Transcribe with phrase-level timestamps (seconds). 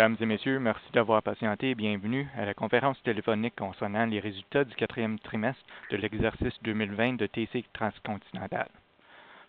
[0.00, 4.64] Mesdames et messieurs, merci d'avoir patienté et bienvenue à la conférence téléphonique concernant les résultats
[4.64, 8.70] du quatrième trimestre de l'exercice 2020 de TC Transcontinental.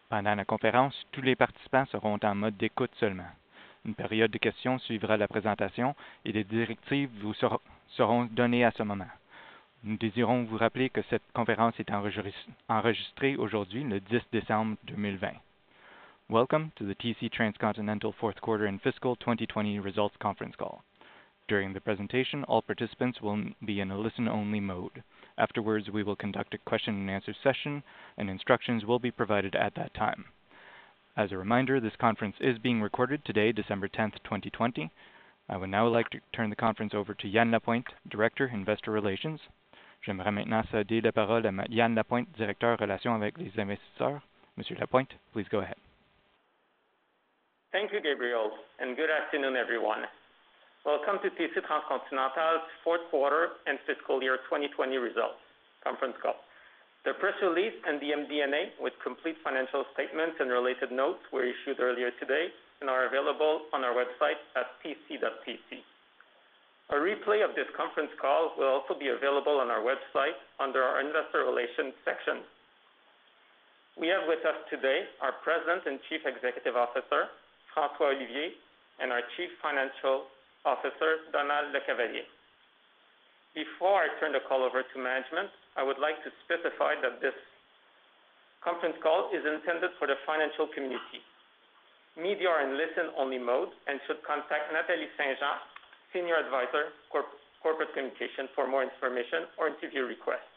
[0.09, 3.31] Pendant la conférence, tous les participants seront en mode d'écoute seulement.
[3.85, 5.95] Une période de questions suivra la présentation
[6.25, 7.33] et des directives vous
[7.87, 9.07] seront données à ce moment.
[9.85, 11.93] Nous désirons vous rappeler que cette conférence est
[12.67, 15.29] enregistrée aujourd'hui, le 10 décembre 2020.
[16.31, 20.81] Welcome to the TC Transcontinental fourth quarter and fiscal 2020 results conference call.
[21.49, 25.04] During the presentation, all participants will be in a listen-only mode.
[25.38, 27.84] Afterwards, we will conduct a question and answer session,
[28.18, 30.23] and instructions will be provided at that time.
[31.18, 34.90] As a reminder, this conference is being recorded today, December 10th, 2020.
[35.49, 39.41] I would now like to turn the conference over to Yan Lapointe, Director, Investor Relations.
[40.07, 44.21] J'aimerais maintenant céder la parole à Yan Lapointe, Directeur, Relations avec les investisseurs.
[44.55, 45.76] Monsieur Lapointe, please go ahead.
[47.71, 48.51] Thank you, Gabriel,
[48.83, 50.03] and good afternoon, everyone.
[50.83, 55.39] Welcome to TC Transcontinental's fourth quarter and fiscal year 2020 results
[55.79, 56.35] conference call.
[57.07, 61.79] The press release and the MD&A with complete financial statements and related notes were issued
[61.79, 62.51] earlier today
[62.83, 65.72] and are available on our website at tc.tc.
[66.91, 70.99] A replay of this conference call will also be available on our website under our
[70.99, 72.44] investor relations section.
[73.95, 77.31] We have with us today our President and Chief Executive Officer,
[77.75, 78.53] François Olivier,
[79.00, 80.27] and our Chief Financial
[80.66, 82.27] Officer, Donald LeCavalier.
[83.55, 87.35] Before I turn the call over to management, I would like to specify that this
[88.61, 91.23] conference call is intended for the financial community.
[92.19, 95.57] Media are in listen-only mode and should contact Nathalie St-Jean,
[96.13, 100.50] Senior Advisor, Corporate Communication, for more information or interview requests.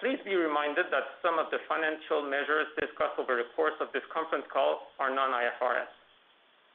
[0.00, 4.04] Please be reminded that some of the financial measures discussed over the course of this
[4.08, 5.92] conference call are non-IFRS.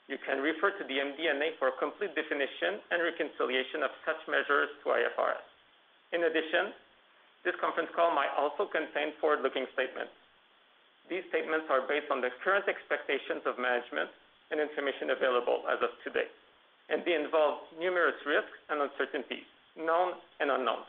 [0.05, 4.69] You can refer to the MD&A for a complete definition and reconciliation of such measures
[4.85, 5.41] to IFRS.
[6.13, 6.69] In addition,
[7.41, 10.13] this conference call might also contain forward-looking statements.
[11.09, 14.13] These statements are based on the current expectations of management
[14.53, 16.29] and information available as of today,
[16.93, 20.85] and they involve numerous risks and uncertainties, known and unknown.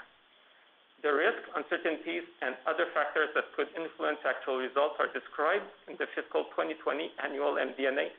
[1.06, 6.10] The risks, uncertainties, and other factors that could influence actual results are described in the
[6.18, 6.82] fiscal 2020
[7.22, 8.10] annual MD&A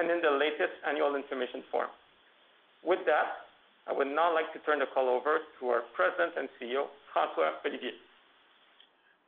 [0.00, 1.92] and in the latest annual information form.
[2.80, 3.44] With that,
[3.84, 7.60] I would now like to turn the call over to our President and CEO, François
[7.60, 7.92] Olivier.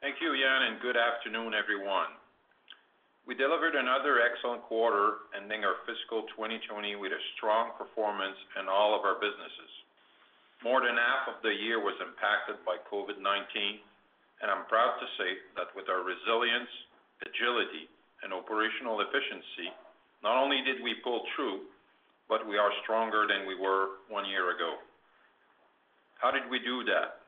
[0.01, 2.17] Thank you, Yan, and good afternoon, everyone.
[3.29, 8.97] We delivered another excellent quarter, ending our fiscal 2020 with a strong performance in all
[8.97, 9.85] of our businesses.
[10.67, 13.23] More than half of the year was impacted by COVID-19,
[14.43, 16.67] and I'm proud to say that with our resilience,
[17.23, 17.87] agility,
[18.27, 19.71] and operational efficiency,
[20.27, 21.71] not only did we pull through,
[22.27, 24.83] but we are stronger than we were one year ago.
[26.19, 27.23] How did we do that?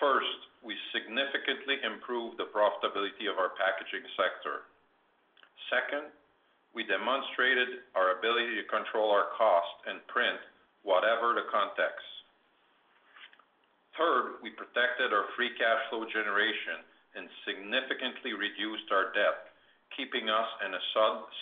[0.00, 4.64] First, we significantly improved the profitability of our packaging sector.
[5.68, 6.08] Second,
[6.72, 10.40] we demonstrated our ability to control our cost and print
[10.86, 12.06] whatever the context.
[13.98, 16.86] Third, we protected our free cash flow generation
[17.18, 19.50] and significantly reduced our debt,
[19.98, 20.82] keeping us in a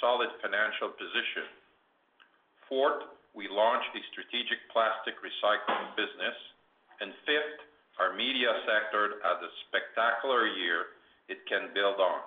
[0.00, 1.50] solid financial position.
[2.70, 3.04] Fourth,
[3.36, 6.38] we launched a strategic plastic recycling business.
[7.28, 7.60] Fifth,
[8.00, 10.96] our media sector had a spectacular year
[11.28, 12.20] it can build on.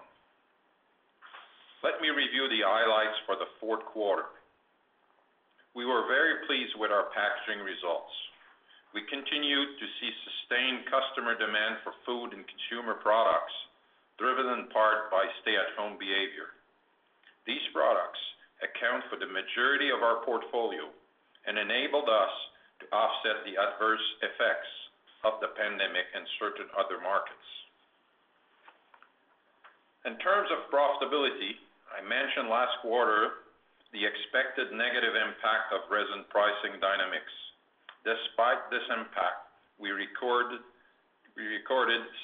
[1.85, 4.25] Let me review the highlights for the fourth quarter.
[5.77, 8.09] We were very pleased with our packaging results.
[8.97, 13.53] We continued to see sustained customer demand for food and consumer products,
[14.17, 16.57] driven in part by stay-at-home behavior.
[17.45, 18.17] These products
[18.65, 20.89] account for the majority of our portfolio
[21.45, 22.33] and enabled us
[22.81, 24.73] to offset the adverse effects
[25.29, 27.49] of the pandemic in certain other markets.
[30.09, 31.53] In terms of profitability,
[31.93, 33.45] I mentioned last quarter
[33.95, 37.31] the expected negative impact of resin pricing dynamics.
[38.03, 39.47] Despite this impact,
[39.79, 40.61] we recorded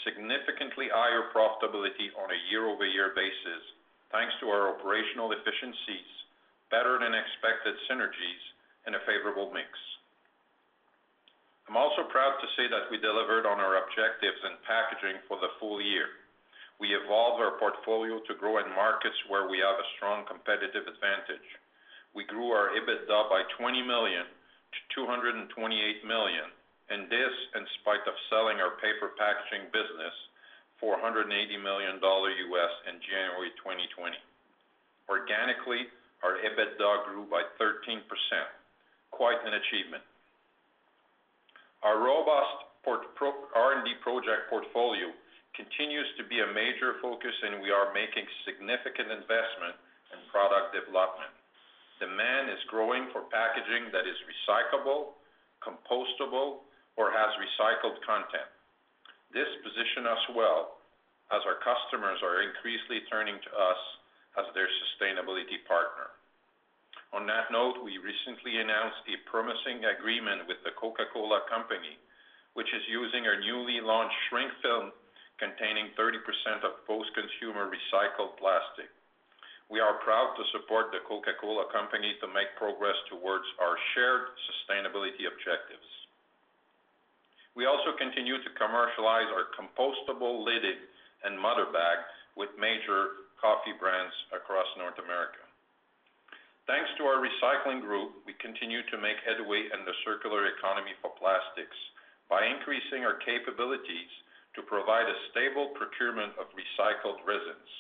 [0.04, 3.64] significantly higher profitability on a year-over-year basis,
[4.12, 6.12] thanks to our operational efficiencies,
[6.72, 8.44] better than expected synergies,
[8.86, 9.70] and a favorable mix.
[11.70, 15.56] I'm also proud to say that we delivered on our objectives in packaging for the
[15.64, 16.23] full year.
[16.84, 21.48] We evolved our portfolio to grow in markets where we have a strong competitive advantage.
[22.12, 25.48] We grew our EBITDA by 20 million to 228
[26.04, 26.52] million,
[26.92, 30.12] and this in spite of selling our paper packaging business
[30.76, 31.32] for $180
[31.64, 34.20] million US in January 2020.
[35.08, 35.88] Organically,
[36.20, 38.04] our EBITDA grew by 13%.
[39.16, 40.04] Quite an achievement.
[41.80, 45.16] Our robust R&D project portfolio
[45.54, 49.78] continues to be a major focus, and we are making significant investment
[50.14, 51.34] in product development.
[52.02, 55.14] Demand is growing for packaging that is recyclable,
[55.62, 56.66] compostable,
[56.98, 58.50] or has recycled content.
[59.34, 60.82] This position us well
[61.34, 63.82] as our customers are increasingly turning to us
[64.38, 66.14] as their sustainability partner.
[67.14, 72.02] On that note, we recently announced a promising agreement with The Coca-Cola Company,
[72.58, 74.90] which is using our newly launched shrink film
[75.40, 76.20] containing 30%
[76.66, 78.90] of post-consumer recycled plastic.
[79.72, 85.26] We are proud to support The Coca-Cola Company to make progress towards our shared sustainability
[85.26, 85.90] objectives.
[87.56, 90.90] We also continue to commercialize our compostable lidded
[91.24, 92.02] and mother bag
[92.36, 95.42] with major coffee brands across North America.
[96.66, 101.12] Thanks to our recycling group, we continue to make headway in the circular economy for
[101.20, 101.76] plastics
[102.32, 104.12] by increasing our capabilities
[104.56, 107.72] to provide a stable procurement of recycled resins.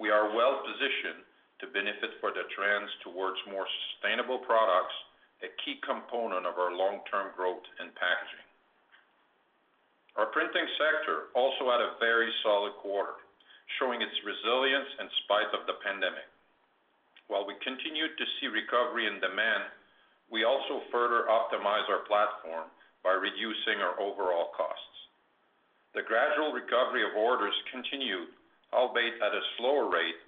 [0.00, 1.22] We are well-positioned
[1.60, 4.96] to benefit for the trends towards more sustainable products,
[5.44, 8.48] a key component of our long-term growth in packaging.
[10.16, 13.18] Our printing sector also had a very solid quarter,
[13.78, 16.26] showing its resilience in spite of the pandemic.
[17.26, 19.68] While we continued to see recovery in demand,
[20.30, 22.70] we also further optimized our platform
[23.02, 24.93] by reducing our overall costs.
[25.94, 28.34] The gradual recovery of orders continued,
[28.74, 30.18] albeit at a slower rate,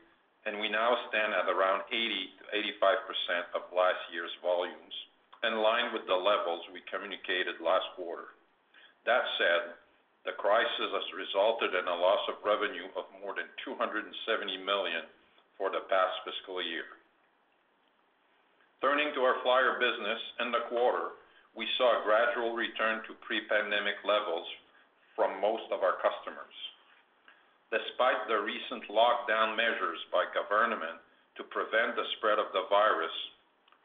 [0.46, 4.94] and we now stand at around 80%-85% of last year's volumes,
[5.42, 8.38] in line with the levels we communicated last quarter.
[9.10, 9.74] That said,
[10.22, 14.06] the crisis has resulted in a loss of revenue of more than 270
[14.62, 15.02] million
[15.58, 16.86] for the past fiscal year.
[18.78, 21.18] Turning to our flyer business, in the quarter,
[21.58, 24.46] we saw a gradual return to pre-pandemic levels
[25.16, 26.54] from most of our customers.
[27.72, 31.02] Despite the recent lockdown measures by government
[31.40, 33.16] to prevent the spread of the virus,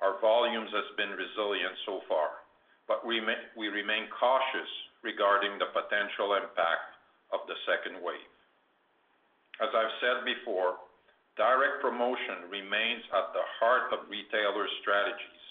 [0.03, 2.45] our volumes has been resilient so far,
[2.85, 4.69] but we remain cautious
[5.01, 6.99] regarding the potential impact
[7.33, 8.29] of the second wave.
[9.61, 10.77] As I've said before,
[11.37, 15.41] direct promotion remains at the heart of retailers' strategies.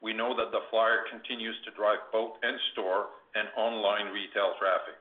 [0.00, 5.00] We know that the flyer continues to drive both in-store and online retail traffic.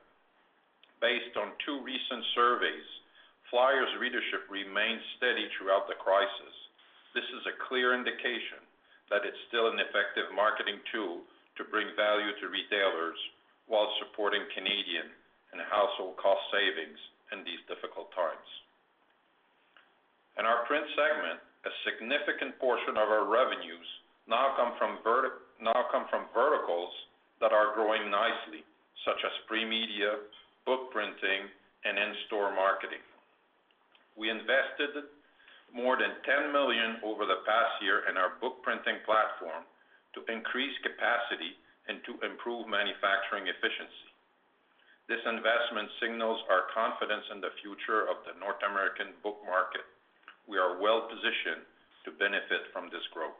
[1.03, 2.87] Based on two recent surveys,
[3.51, 6.55] flyers readership remains steady throughout the crisis.
[7.11, 8.63] This is a clear indication
[9.11, 11.27] that it's still an effective marketing tool
[11.59, 13.19] to bring value to retailers
[13.67, 15.11] while supporting Canadian
[15.51, 16.95] and household cost savings
[17.35, 18.47] in these difficult times.
[20.39, 23.89] In our print segment, a significant portion of our revenues
[24.23, 26.95] now come from verticals
[27.43, 28.63] that are growing nicely,
[29.03, 30.15] such as pre-media,
[30.65, 31.51] book printing,
[31.83, 33.03] and in-store marketing.
[34.15, 34.95] We invested
[35.75, 39.67] more than 10 million over the past year in our book printing platform
[40.15, 41.57] to increase capacity
[41.89, 44.09] and to improve manufacturing efficiency.
[45.11, 49.83] This investment signals our confidence in the future of the North American book market.
[50.47, 51.67] We are well-positioned
[52.07, 53.35] to benefit from this growth.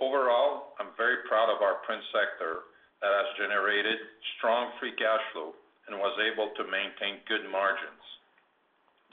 [0.00, 2.72] Overall, I'm very proud of our print sector
[3.04, 4.00] that has generated
[4.36, 5.52] strong free cash flow
[5.86, 8.04] and was able to maintain good margins.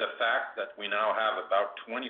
[0.01, 2.09] The fact that we now have about 25%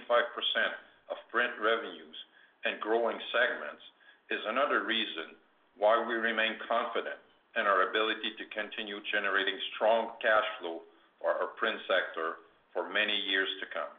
[1.12, 2.16] of print revenues
[2.64, 3.84] and growing segments
[4.32, 5.36] is another reason
[5.76, 7.20] why we remain confident
[7.60, 10.82] in our ability to continue generating strong cash flow
[11.20, 12.40] for our print sector
[12.72, 13.94] for many years to come.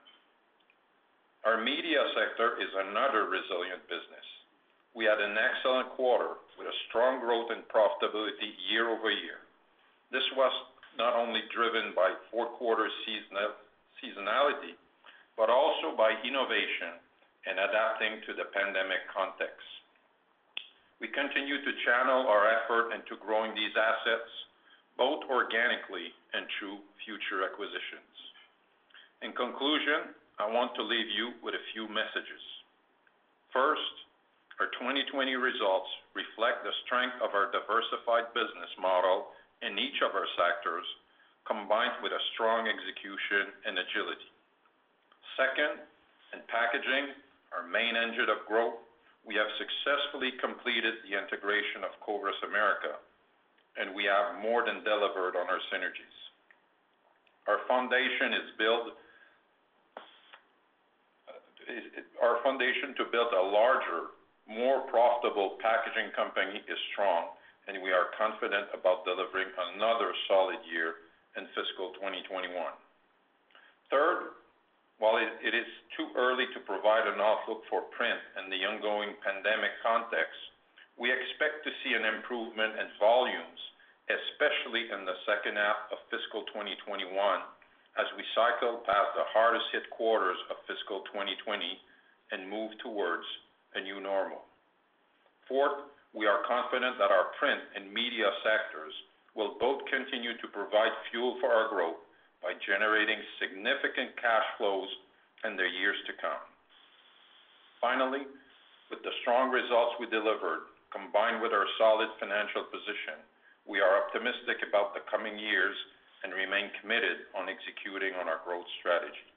[1.44, 4.26] Our media sector is another resilient business.
[4.96, 9.43] We had an excellent quarter with a strong growth in profitability year-over-year.
[10.14, 10.54] This was
[10.94, 14.78] not only driven by four-quarter seasonality,
[15.34, 17.02] but also by innovation
[17.50, 19.66] and adapting to the pandemic context.
[21.02, 24.30] We continue to channel our effort into growing these assets,
[24.94, 28.14] both organically and through future acquisitions.
[29.26, 32.44] In conclusion, I want to leave you with a few messages.
[33.50, 34.06] First,
[34.62, 40.28] Our 2020 results reflect the strength of our diversified business model in each of our
[40.36, 40.84] sectors,
[41.48, 44.28] combined with a strong execution and agility.
[45.36, 45.80] Second,
[46.36, 47.16] in packaging,
[47.52, 48.76] our main engine of growth,
[49.24, 53.00] we have successfully completed the integration of Coveris America,
[53.80, 56.18] and we have more than delivered on our synergies.
[57.48, 58.96] Our foundation is built.
[62.20, 64.12] Our foundation to build a larger,
[64.48, 67.32] more profitable packaging company is strong,
[67.68, 71.04] and we are confident about delivering another solid year
[71.36, 72.52] in fiscal 2021.
[73.90, 74.36] Third,
[74.98, 75.68] while it is
[75.98, 80.38] too early to provide an outlook for print in the ongoing pandemic context,
[80.94, 83.60] we expect to see an improvement in volumes,
[84.06, 87.10] especially in the second half of fiscal 2021,
[87.98, 91.58] as we cycle past the hardest hit quarters of fiscal 2020
[92.30, 93.26] and move towards
[93.74, 94.46] a new normal.
[95.50, 98.94] Fourth, we are confident that our print and media sectors
[99.34, 101.98] will both continue to provide fuel for our growth
[102.38, 104.86] by generating significant cash flows
[105.42, 106.44] in the years to come.
[107.82, 108.24] Finally,
[108.88, 113.18] with the strong results we delivered, combined with our solid financial position,
[113.66, 115.74] we are optimistic about the coming years
[116.22, 119.28] and remain committed on executing on our growth strategy.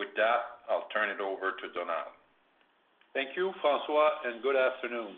[0.00, 2.14] With that, I'll turn it over to Donald.
[3.12, 5.14] Thank you, François, and good afternoon.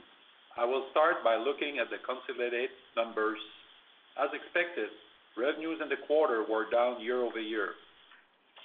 [0.59, 3.38] I will start by looking at the consolidated numbers.
[4.19, 4.91] As expected,
[5.38, 7.79] revenues in the quarter were down year-over-year.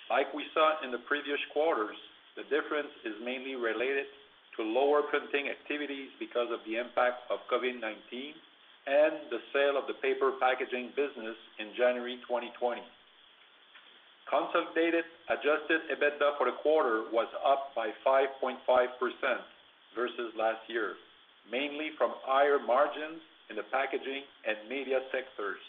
[0.09, 1.93] Like we saw in the previous quarters,
[2.33, 4.09] the difference is mainly related
[4.57, 7.85] to lower printing activities because of the impact of COVID-19
[8.89, 12.81] and the sale of the paper packaging business in January 2020.
[14.25, 18.57] Consolidated adjusted EBITDA for the quarter was up by 5.5%
[19.93, 20.97] versus last year,
[21.49, 25.59] mainly from higher margins in the packaging and media sectors.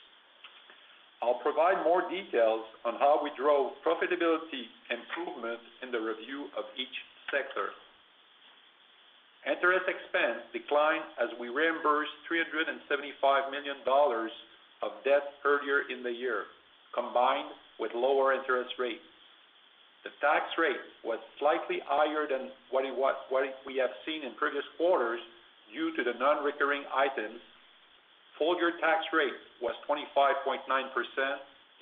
[1.22, 6.96] I'll provide more details on how we drove profitability improvement in the review of each
[7.32, 7.72] sector.
[9.48, 14.32] Interest expense declined as we reimbursed 375 million dollars
[14.80, 16.48] of debt earlier in the year,
[16.92, 19.04] combined with lower interest rates.
[20.04, 22.84] The tax rate was slightly higher than what
[23.64, 25.20] we have seen in previous quarters
[25.74, 27.42] due to the non-recurring items.
[28.38, 30.62] Full-year tax rate was 25.9%,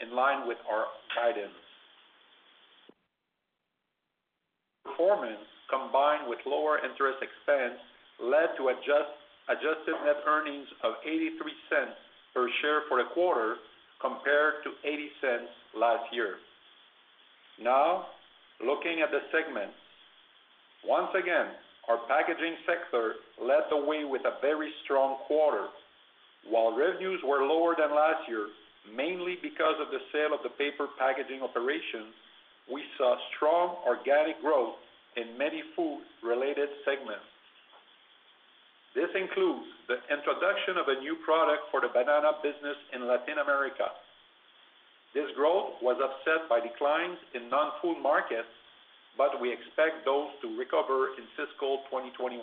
[0.00, 1.54] in line with our guidance.
[4.84, 7.78] Performance, combined with lower interest expense,
[8.20, 11.92] led to adjusted net earnings of 0.83
[12.34, 13.56] per share for the quarter,
[14.00, 15.46] compared to 0.80
[15.78, 16.36] last year.
[17.62, 18.06] Now,
[18.58, 19.78] looking at the segments.
[20.84, 21.54] Once again,
[21.88, 25.66] our packaging sector led the way with a very strong quarter.
[26.46, 28.46] While revenues were lower than last year,
[28.94, 32.14] mainly because of the sale of the paper packaging operations,
[32.70, 34.78] we saw strong organic growth
[35.16, 37.26] in many food-related segments.
[38.94, 43.88] This includes the introduction of a new product for the banana business in Latin America.
[45.16, 48.51] This growth was offset by declines in non-food markets,
[49.16, 52.40] but we expect those to recover in fiscal 2021.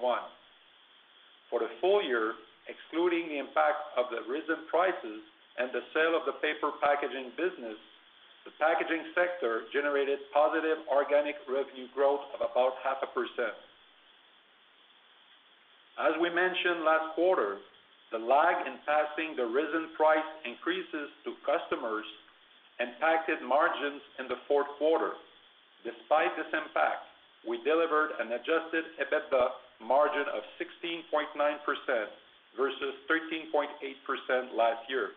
[1.50, 2.38] For the full year,
[2.70, 5.26] excluding the impact of the resin prices
[5.58, 7.78] and the sale of the paper packaging business,
[8.46, 13.58] the packaging sector generated positive organic revenue growth of about half a percent.
[16.00, 17.60] As we mentioned last quarter,
[18.14, 22.06] the lag in passing the resin price increases to customers
[22.80, 25.20] impacted margins in the fourth quarter.
[25.84, 27.08] Despite this impact,
[27.48, 29.44] we delivered an adjusted EBITDA
[29.80, 31.32] margin of 16.9%
[32.58, 35.16] versus 13.8% last year.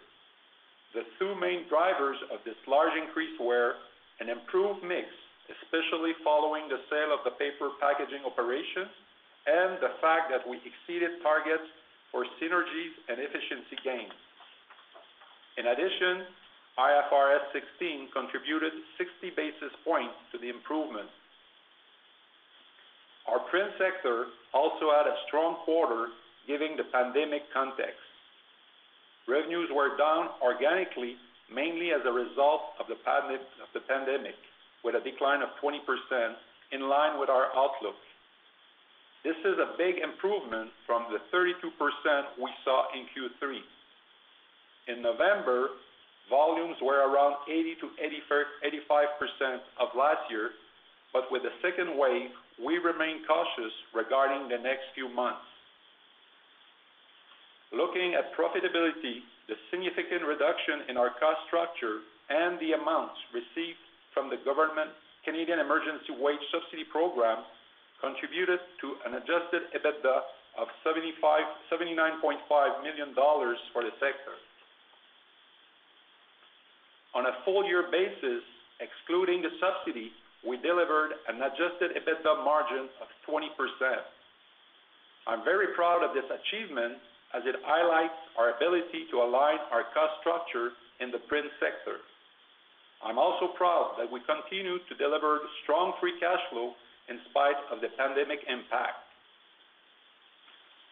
[0.94, 3.80] The two main drivers of this large increase were
[4.20, 5.08] an improved mix,
[5.50, 8.86] especially following the sale of the paper packaging operation,
[9.48, 11.66] and the fact that we exceeded targets
[12.14, 14.14] for synergies and efficiency gains.
[15.58, 16.28] In addition,
[16.78, 21.08] IFRS 16 contributed 60 basis points to the improvement.
[23.28, 26.08] Our print sector also had a strong quarter
[26.48, 28.00] given the pandemic context.
[29.28, 31.14] Revenues were down organically,
[31.52, 34.34] mainly as a result of the pandemic,
[34.82, 35.78] with a decline of 20%,
[36.72, 37.94] in line with our outlook.
[39.22, 41.70] This is a big improvement from the 32%
[42.42, 43.60] we saw in Q3.
[44.88, 45.78] In November,
[46.32, 48.64] volumes were around 80%-85%
[49.76, 50.56] of last year,
[51.12, 55.44] but with the second wave, we remain cautious regarding the next few months.
[57.68, 62.00] Looking at profitability, the significant reduction in our cost structure
[62.32, 63.80] and the amounts received
[64.16, 64.88] from the government
[65.24, 67.44] Canada Emergency Wage Subsidy Program
[68.00, 70.16] contributed to an adjusted EBITDA
[70.58, 74.36] of 79.5 million dollars for the sector.
[77.14, 78.42] On a full year basis,
[78.80, 80.12] excluding the subsidy,
[80.46, 83.52] we delivered an adjusted EBITDA margin of 20%.
[85.26, 86.98] I'm very proud of this achievement
[87.32, 92.02] as it highlights our ability to align our cost structure in the print sector.
[93.02, 96.74] I'm also proud that we continue to deliver strong free cash flow
[97.08, 99.02] in spite of the pandemic impact.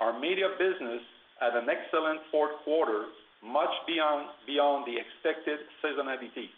[0.00, 1.02] Our media business
[1.38, 3.12] had an excellent fourth quarter,
[3.42, 6.52] much beyond beyond the expected seasonality.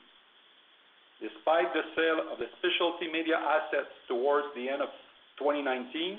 [1.23, 4.91] Despite the sale of the specialty media assets towards the end of
[5.39, 6.19] 2019,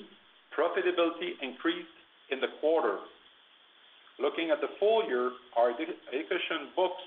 [0.56, 1.92] profitability increased
[2.32, 3.04] in the quarter.
[4.18, 5.28] Looking at the full year,
[5.58, 7.02] our education books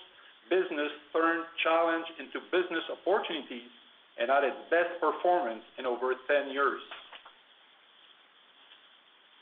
[0.49, 3.71] business turned challenge into business opportunities
[4.19, 6.81] and had its best performance in over 10 years.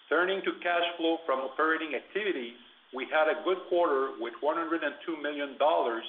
[0.07, 2.55] Turning to cash flow from operating activities,
[2.93, 4.83] we had a good quarter with 102
[5.21, 6.03] million dollars,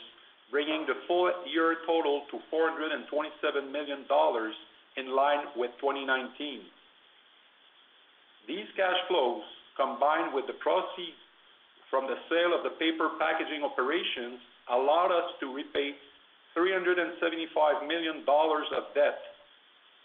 [0.50, 4.54] bringing the full year total to 427 million dollars
[4.96, 6.60] in line with 2019.
[8.48, 9.42] These cash flows,
[9.76, 11.18] combined with the proceeds
[11.90, 14.38] from the sale of the paper packaging operations,
[14.70, 15.94] allowed us to repay
[16.54, 19.18] 375 million dollars of debt.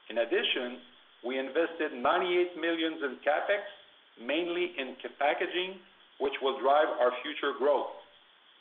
[0.09, 0.81] In addition,
[1.23, 3.63] we invested 98 million in CapEx,
[4.19, 5.79] mainly in packaging,
[6.21, 7.97] which will drive our future growth.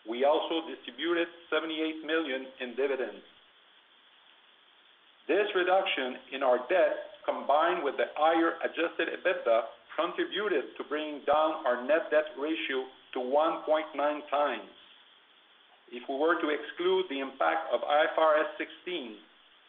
[0.08, 3.20] We also distributed 78 million in dividends.
[5.28, 9.58] This reduction in our debt, combined with the higher adjusted EBITDA,
[9.92, 14.64] contributed to bringing down our net debt ratio to 1.9x.
[15.92, 19.20] If we were to exclude the impact of IFRS 16,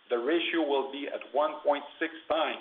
[0.09, 2.55] the ratio will be at 1.6x.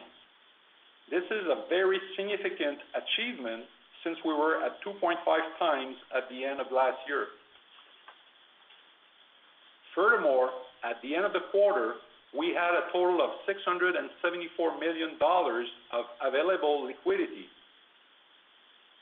[1.10, 3.64] This is a very significant achievement
[4.04, 7.26] since we were at 2.5x at the end of last year.
[9.94, 10.50] Furthermore,
[10.84, 11.94] at the end of the quarter,
[12.36, 13.98] we had a total of 674
[14.78, 17.50] million dollars of available liquidity.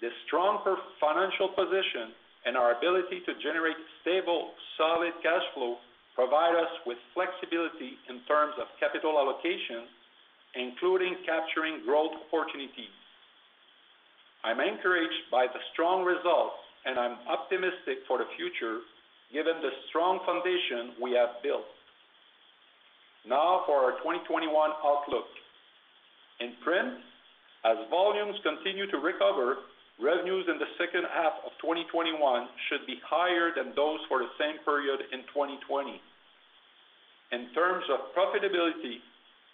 [0.00, 0.64] This strong
[1.00, 2.14] financial position
[2.46, 5.76] and our ability to generate stable, solid cash flow
[6.14, 9.86] provide us with flexibility in terms of capital allocation,
[10.54, 12.94] including capturing growth opportunities.
[14.44, 18.80] I'm encouraged by the strong results, and I'm optimistic for the future
[19.32, 21.68] given the strong foundation we have built.
[23.28, 24.48] Now for our 2021
[24.80, 25.28] outlook.
[26.40, 26.96] In print,
[27.66, 29.68] as volumes continue to recover,
[30.00, 32.14] revenues in the second half of 2021
[32.70, 36.00] should be higher than those for the same period in 2020.
[37.34, 39.04] In terms of profitability,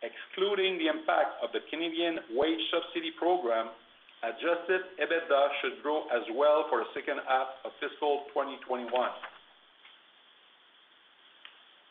[0.04, 3.72] excluding the impact of the Emergency Wage Subsidy Program,
[4.30, 8.88] adjusted EBITDA should grow as well for the second half of fiscal 2021.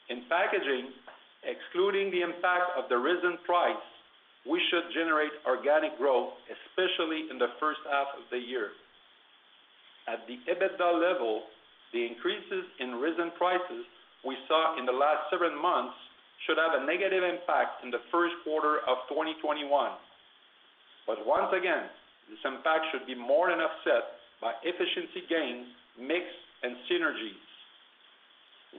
[0.10, 0.92] In packaging,
[1.46, 3.86] excluding the impact of the resin price,
[4.44, 8.76] we should generate organic growth, especially in the first half of the year.
[10.08, 11.48] At the EBITDA level,
[11.96, 13.88] the increases in resin prices
[14.26, 15.96] we saw in the last seven months
[16.48, 19.64] should have a negative impact in the first quarter of 2021.
[21.08, 21.88] Once again,
[22.30, 25.68] this impact should be more than offset by efficiency gains,
[26.00, 26.26] mix,
[26.64, 27.44] and synergies.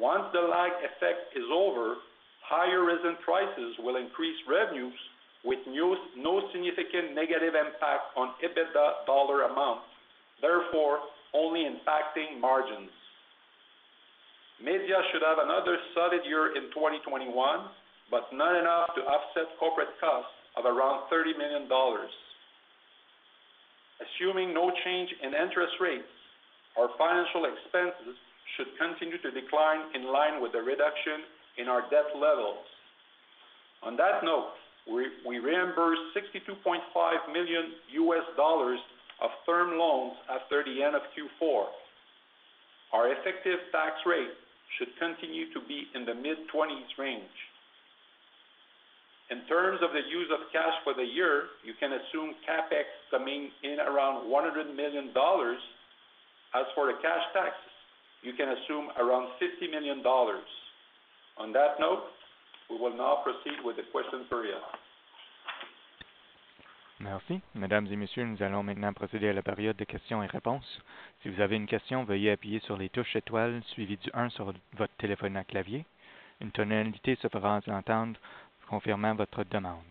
[0.01, 1.97] Once the lag effect is over,
[2.43, 4.97] higher resin prices will increase revenues
[5.45, 9.85] with no significant negative impact on EBITDA dollar amount,
[10.41, 11.01] therefore
[11.37, 12.91] only impacting margins.
[14.63, 17.29] Media should have another solid year in 2021,
[18.11, 22.11] but not enough to offset corporate costs of around 30 million dollars.
[24.05, 26.13] Assuming no change in interest rates,
[26.77, 28.17] our financial expenses
[28.57, 31.25] should continue to decline in line with the reduction
[31.57, 32.67] in our debt levels.
[33.83, 34.53] On that note,
[34.87, 37.73] we reimbursed 62.5 million
[38.05, 38.27] U.S.
[38.37, 38.81] dollars
[39.23, 41.65] of term loans after the end of Q4.
[42.93, 44.35] Our effective tax rate
[44.79, 47.37] should continue to be in the mid-20s range.
[49.31, 53.49] In terms of the use of cash for the year, you can assume CapEx coming
[53.63, 55.59] in around 100 million dollars.
[56.55, 57.73] As for the cash taxes,
[58.23, 60.45] you can assume around 50 million dollars.
[61.39, 62.05] On that note,
[62.71, 64.61] we will now proceed with the question period.
[67.01, 67.41] Merci.
[67.55, 70.81] Mesdames et messieurs, nous allons maintenant procéder à la période de questions et réponses.
[71.23, 74.53] Si vous avez une question, veuillez appuyer sur les touches étoiles suivies du 1 sur
[74.75, 75.85] votre téléphone à clavier.
[76.41, 78.19] Une tonalité se fera entendre
[78.67, 79.83] confirmant votre demande.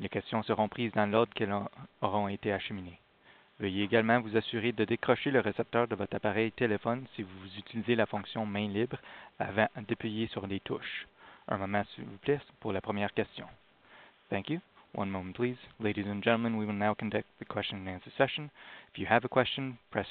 [0.00, 1.54] Les questions seront prises dans l'ordre qu'elles
[2.02, 3.00] auront été acheminées.
[3.60, 7.96] Veuillez également vous assurer de décrocher le récepteur de votre appareil téléphone si vous utilisez
[7.96, 8.98] la fonction main libre
[9.40, 11.08] avant d'appuyer sur les touches.
[11.48, 13.46] Un moment, s'il vous plaît, pour la première question.
[14.30, 14.60] Thank you.
[14.94, 15.58] One moment, please.
[15.80, 18.50] Ladies and gentlemen, we will now conduct the question and answer session.
[18.92, 20.06] If you have a question, press,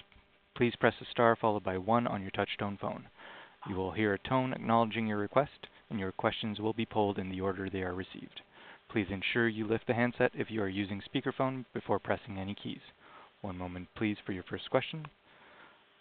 [0.56, 3.08] please press the star followed by one on your touchtone phone.
[3.70, 7.30] You will hear a tone acknowledging your request, and your questions will be polled in
[7.30, 8.42] the order they are received.
[8.90, 12.82] Please ensure you lift the handset if you are using speakerphone before pressing any keys.
[13.42, 15.06] One moment, please, for your first question.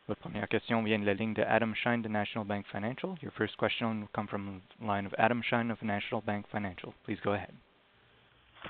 [0.09, 3.19] Votre première question vient de la ligne de Adam Shine de National Bank Financial.
[3.21, 6.95] Your first question will come from the line of Adam Shine of National Bank Financial.
[7.05, 7.53] Please go ahead.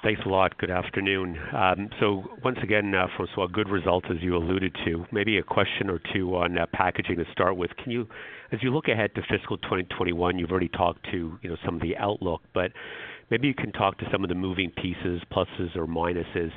[0.03, 0.57] Thanks a lot.
[0.59, 1.39] Good afternoon.
[1.55, 5.05] Um, so once again, uh, François, good results as you alluded to.
[5.11, 7.71] Maybe a question or two on uh, packaging to start with.
[7.83, 8.07] Can you,
[8.53, 11.81] as you look ahead to fiscal 2021, you've already talked to, you know, some of
[11.81, 12.73] the outlook, but
[13.31, 16.53] maybe you can talk to some of the moving pieces, pluses or minuses.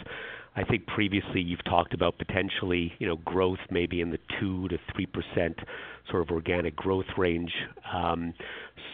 [0.60, 5.56] I think previously you've talked about potentially, you know, growth maybe in the 2%-3%
[6.10, 7.54] sort of organic growth range.
[7.94, 8.34] Um,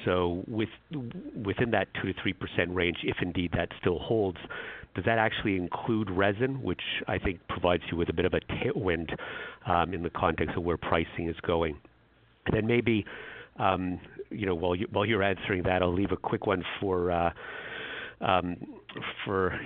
[0.05, 2.35] so within that 2%-3%
[2.69, 4.37] range, if indeed that still holds,
[4.93, 8.41] does that actually include resin, which I think provides you with a bit of a
[8.41, 9.15] tailwind,
[9.65, 11.79] um, in the context of where pricing is going?
[12.45, 13.07] And then maybe,
[13.57, 13.99] um,
[14.29, 17.31] you know, while you're answering that, I'll leave a quick one for uh,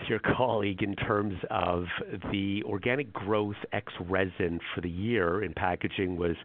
[0.08, 1.86] your colleague in terms of
[2.32, 6.36] the organic growth ex resin for the year in packaging was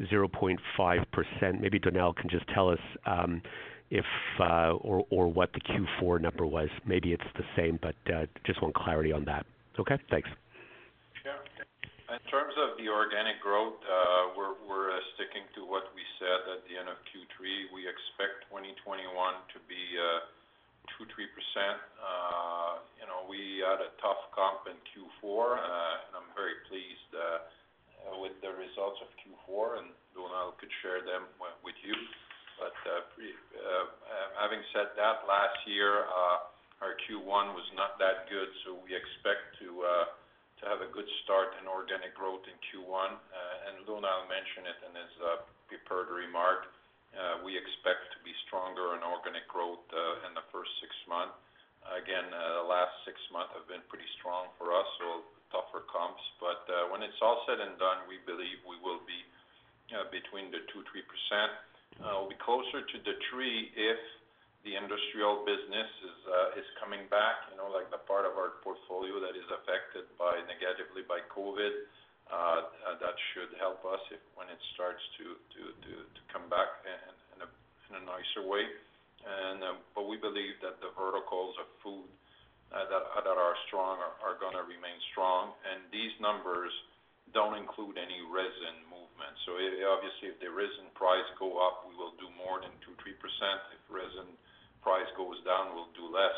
[0.00, 1.60] 0.5%.
[1.60, 3.42] Maybe Donald can just tell us um,
[3.90, 4.06] if
[4.40, 6.68] uh, or what the Q4 number was.
[6.86, 9.44] Maybe it's the same, but uh, just want clarity on that.
[9.78, 10.28] Okay, thanks.
[11.24, 11.36] Yeah.
[12.12, 14.52] In terms of the organic growth, uh, we're
[15.16, 17.72] sticking to what we said at the end of Q3.
[17.72, 19.08] We expect 2021
[19.52, 20.41] to be 2%-3%.
[21.00, 27.10] Uh, you know, we had a tough comp in Q4, uh, and I'm very pleased
[27.14, 31.28] uh, with the results of Q4, and Donald could share them
[31.64, 31.94] with you.
[32.60, 32.76] But
[34.38, 36.04] having said that, last year
[36.82, 40.06] our Q1 was not that good, so we expect to uh
[40.62, 43.10] to have a good start in organic growth in Q1.
[43.66, 45.10] And Donald mentioned it in his
[45.66, 46.70] prepared remark.
[47.44, 51.34] We expect to be stronger in organic growth uh, in the first six months.
[51.90, 56.22] Again, uh, the last six months have been pretty strong for us, so tougher comps.
[56.38, 59.20] But uh, when it's all said and done, we believe we will be
[60.08, 60.88] between the 2%-3%.
[62.00, 64.00] We'll be closer to the 3 if
[64.64, 65.90] the industrial business
[66.56, 70.40] is coming back, you know, like the part of our portfolio that is affected by
[70.48, 71.90] negatively by COVID.
[72.32, 75.36] Uh, that should help us if when it starts to
[76.32, 78.64] come back in a nicer way.
[79.20, 82.08] Uh, but we believe that the verticals of food
[82.72, 85.52] uh, that are strong are gonna remain strong.
[85.68, 86.72] And these numbers
[87.36, 89.36] don't include any resin movement.
[89.44, 89.60] So
[89.92, 93.12] obviously, if the resin price go up, we will do more than 2%-3%.
[93.76, 94.28] If resin
[94.80, 96.34] price goes down, we'll do less.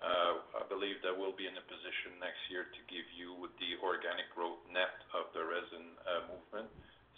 [0.00, 3.80] But I believe that we'll be in a position next year to give you the
[3.80, 6.68] organic growth net of the resin uh, movement.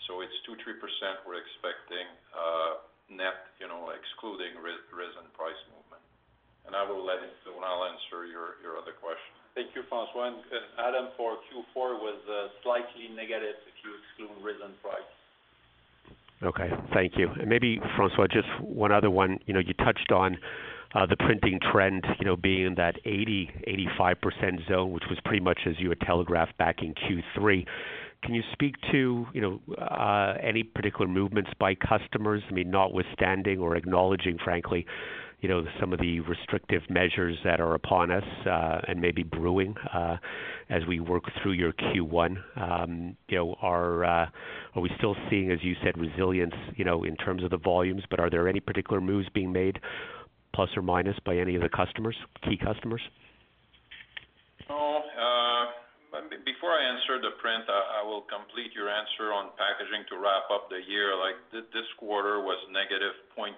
[0.06, 6.02] So it's 2%-3% we're expecting, uh, net, you know, excluding resin price movement.
[6.66, 9.38] And I will let Donald answer your other question.
[9.58, 10.38] Thank you, François.
[10.78, 12.20] Adam, for Q4 was
[12.62, 15.12] slightly negative if you exclude resin price.
[16.42, 17.28] Okay, thank you.
[17.40, 19.38] And maybe, François, just one other one.
[19.46, 20.38] You know, you touched on
[20.94, 25.58] Uh, the printing trend, you know, being in that 80%-85% zone, which was pretty much
[25.66, 27.66] as you had telegraphed back in Q3.
[28.22, 32.42] Can you speak to, you know, uh, any particular movements by customers?
[32.48, 34.86] I mean, notwithstanding or acknowledging, frankly,
[35.40, 39.76] you know, some of the restrictive measures that are upon us, uh, and maybe brewing,
[40.68, 42.38] as we work through your Q1.
[42.56, 44.28] Um, you know, are
[44.74, 48.18] we still seeing, as you said, resilience, you know, in terms of the volumes, but
[48.18, 49.78] are there any particular moves being made,
[50.54, 53.00] plus or minus, by any of the customers, key customers?
[54.68, 55.64] No, uh,
[56.44, 60.68] before I answer the print, I will complete your answer on packaging to wrap up
[60.68, 61.16] the year.
[61.16, 63.54] Like, this quarter was -0.3%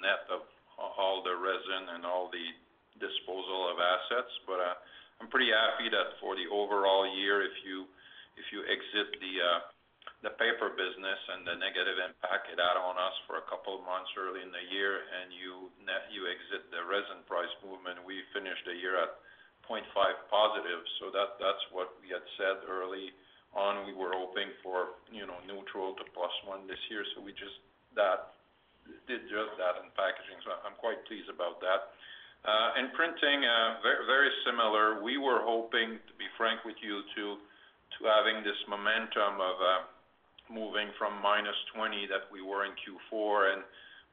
[0.00, 0.40] net of
[0.78, 2.46] all the resin and all the
[3.00, 4.32] disposal of assets.
[4.46, 4.74] But, uh,
[5.20, 7.88] I'm pretty happy that for the overall year, if you
[8.36, 9.60] if you exit the uh,
[10.24, 14.10] paper business and the negative impact it had on us for a couple of months
[14.16, 15.70] early in the year, and you
[16.26, 19.14] exit the resin price movement, we finished the year at
[19.68, 19.86] 0.5
[20.32, 20.82] positive.
[20.98, 23.12] So that's what we had said early
[23.54, 23.86] on.
[23.86, 27.60] We were hoping for, you know, neutral to +1 this year, so we just
[29.06, 30.38] did just that in packaging.
[30.42, 31.94] So I'm quite pleased about that.
[32.46, 35.02] Uh, in printing, uh, very similar.
[35.02, 37.38] We were hoping, to be frank with you, to
[38.06, 39.82] having this momentum of uh,
[40.48, 43.64] moving from -20 that we were in Q4, and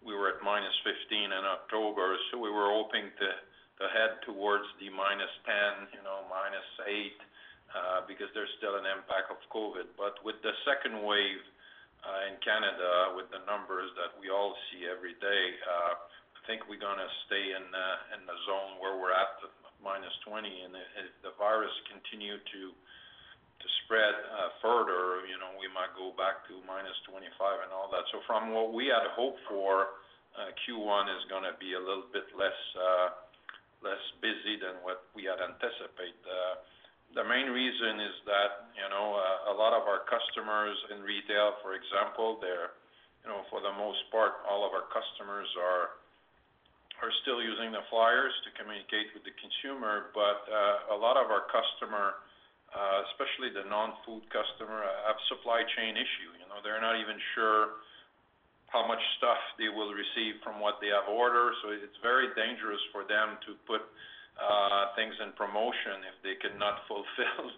[0.02, 2.17] we were at -15 in October.
[2.32, 7.19] So we were hoping to head towards the -10, you know, -8,
[7.76, 9.88] uh, because there's still an impact of COVID.
[9.98, 11.43] But with the second wave
[12.04, 15.96] uh, in Canada, with the numbers that we all see every day, uh,
[16.36, 19.41] I think we're gonna stay in the zone where we're at,
[19.84, 20.63] -20.
[20.63, 22.74] And if the virus continue to
[23.86, 28.04] spread uh, further, you know, we might go back to -25 and all that.
[28.12, 29.99] So from what we had hoped for,
[30.38, 33.10] uh, Q1 is gonna be a little bit less uh,
[34.21, 36.15] busy than what we had anticipated.
[37.13, 41.76] The main reason is that, you know, a lot of our customers in retail, for
[41.76, 42.71] example, they're,
[43.21, 45.91] you know, for the most part, all of our customers are
[47.21, 50.10] still using the flyers to communicate with the consumer.
[50.15, 50.47] But
[50.89, 52.22] a lot of our customer,
[52.73, 56.33] Uh, especially the non-food customer, uh, have supply chain issue.
[56.41, 57.86] You know, they're not even sure
[58.73, 62.81] how much stuff they will receive from what they have ordered, so it's very dangerous
[62.89, 63.86] for them to put
[64.41, 67.53] uh, things in promotion if they cannot fulfill,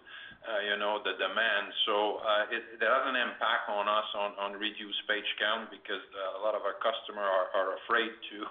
[0.68, 1.72] you know, the demand.
[1.88, 2.20] So,
[2.52, 6.04] it has an impact on us on reduced page count because
[6.36, 8.44] a lot of our customer are afraid to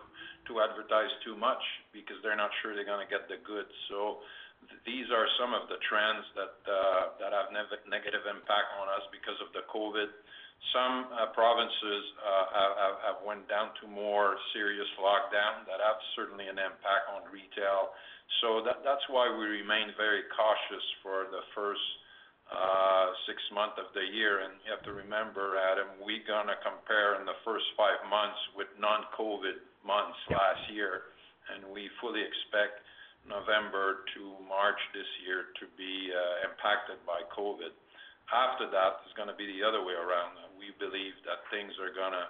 [0.49, 1.61] to advertise too much
[1.93, 3.73] because they're not sure they're gonna get the goods.
[4.85, 7.49] These are some of the trends that uh, have
[7.89, 10.09] negative impact on us because of the COVID.
[10.73, 15.67] Some uh, provinces uh, have went down to more serious lockdown.
[15.69, 17.93] That have certainly an impact on retail.
[18.41, 21.85] So that's why we remain very cautious for the first
[23.29, 24.45] six months of the year.
[24.45, 28.69] And you have to remember, Adam, we're gonna compare in the first five months with
[28.81, 31.13] non-COVID months last year,
[31.53, 32.81] and we fully expect
[33.25, 37.73] November to March this year to be uh, impacted by COVID.
[38.29, 40.37] After that, it's gonna be the other way around.
[40.57, 42.29] We believe that things are gonna,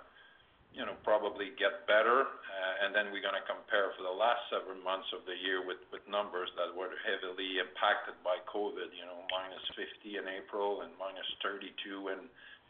[0.75, 4.79] you know, probably get better, uh, and then we're gonna compare for the last several
[4.83, 10.17] months of the year with numbers that were heavily impacted by COVID, you know, -50
[10.17, 12.07] in April and -32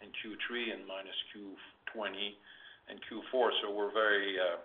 [0.02, 2.38] in Q3 and -20
[2.90, 3.52] in Q4.
[3.62, 4.58] So we're very, uh,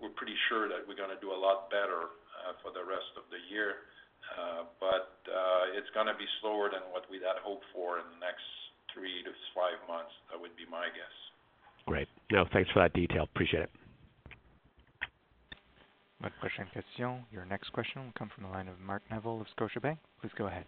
[0.00, 2.08] we're pretty sure that we're gonna do a lot better
[2.48, 3.84] Uh, for the rest of the year.
[4.32, 8.20] Uh, but uh, it's gonna be slower than what we'd had hoped for in the
[8.24, 8.44] next
[8.94, 10.08] three to five months.
[10.32, 11.16] That would be my guess.
[11.84, 12.08] Great.
[12.32, 13.24] No, thanks for that detail.
[13.24, 13.70] Appreciate it.
[17.30, 19.98] Your next question will come from the line of Mark Neville of Scotiabank.
[20.20, 20.64] Please go ahead.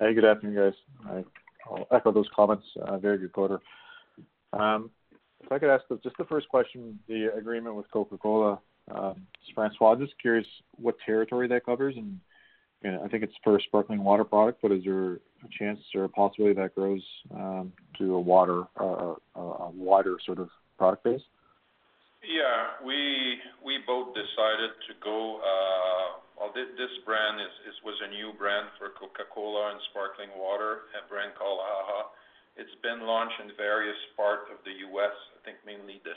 [0.00, 1.24] Hey, good afternoon, guys.
[1.70, 2.64] I'll echo those comments.
[3.00, 3.60] Very good quarter.
[4.52, 4.90] Um,
[5.40, 8.58] if I could ask just the first question, the agreement with Coca-Cola,
[8.90, 12.18] Um, François, I'm just curious what territory that covers, and
[12.84, 16.08] I think it's for a sparkling water product, but is there a chance or a
[16.08, 17.02] possibility that grows
[17.34, 21.22] um, to a water, a wider sort of product base?
[22.24, 25.44] Yeah, we we both decided to go.
[25.44, 31.04] Uh, well, this brand is was a new brand for Coca-Cola and sparkling water, a
[31.08, 32.00] brand called AHA.
[32.56, 36.16] It's been launched in various parts of the U.S., I think mainly the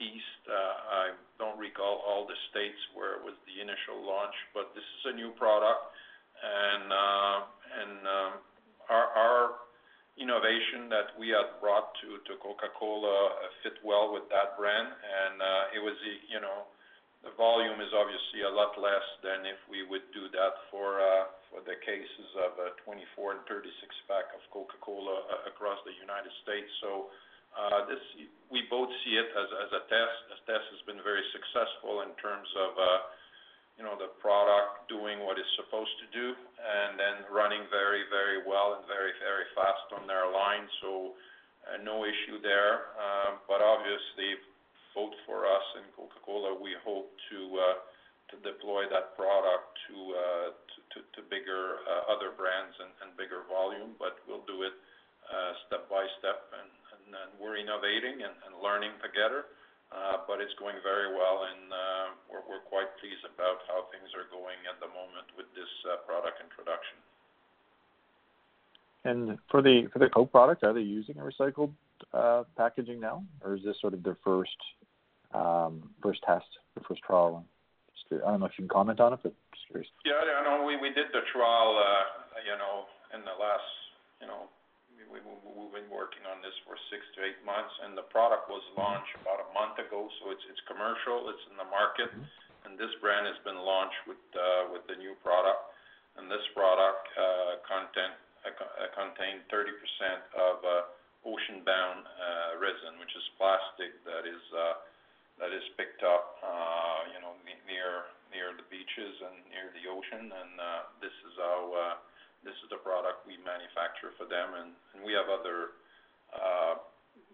[0.00, 0.42] Southeast.
[0.48, 4.84] Uh, I don't recall all the states where it was the initial launch, but this
[4.84, 5.92] is a new product.
[6.40, 7.36] And uh,
[8.08, 8.32] um,
[8.88, 9.60] our
[10.16, 14.88] innovation that we had brought to Coca-Cola uh, fit well with that brand.
[14.88, 15.36] And
[15.76, 15.96] it was,
[16.32, 16.64] you know,
[17.20, 20.96] the volume is obviously a lot less than if we would do that for
[21.68, 23.68] the cases of a 24 and 36
[24.08, 26.72] pack of Coca-Cola across the United States.
[26.80, 27.12] So,
[27.56, 27.86] Uh,
[28.50, 30.16] we both see it as a test.
[30.30, 32.98] This test has been very successful in terms of, uh,
[33.86, 38.76] know, the product doing what it's supposed to do, and then running very, very well
[38.76, 40.68] and very, very fast on their line.
[40.84, 41.16] So,
[41.64, 42.92] uh, no issue there.
[43.00, 44.36] Um, but obviously,
[44.94, 51.78] both for us and Coca-Cola, we hope to deploy that product to bigger
[52.10, 53.94] other brands and bigger volume.
[53.98, 54.74] But we'll do it
[55.66, 56.68] step by step, and
[57.40, 59.50] we're innovating and learning together.
[59.90, 64.22] Uh, but it's going very well, and uh, we're quite pleased about how things are
[64.30, 66.94] going at the moment with this uh, product introduction.
[69.02, 71.74] And for the Coke product, are they using a recycled
[72.54, 74.54] packaging now, or is this sort of their first
[75.34, 75.90] um,
[76.22, 76.46] test,
[76.78, 77.42] the first trial?
[78.12, 79.90] I don't know if you can comment on it, but just curious.
[80.06, 81.74] Yeah, I know we did the trial,
[82.46, 83.70] you know, in the last,
[84.22, 84.46] you know,
[85.10, 89.12] we've been working on this for six to eight months, and the product was launched
[89.18, 92.10] about a month ago, so it's it's commercial, it's in the market.
[92.14, 92.78] Mm-hmm.
[92.78, 95.76] This brand has been launched with uh, with the new product.
[96.18, 99.70] And this product uh, uh, contains 30%
[100.34, 100.58] of
[101.22, 102.02] ocean-bound
[102.58, 106.40] resin, which is plastic that is picked up,
[107.14, 110.30] you know, near near the beaches and near the ocean.
[110.30, 111.34] And uh this is
[112.44, 114.56] the product we manufacture for them.
[114.56, 114.72] And
[115.04, 115.76] we have other
[116.32, 116.80] uh,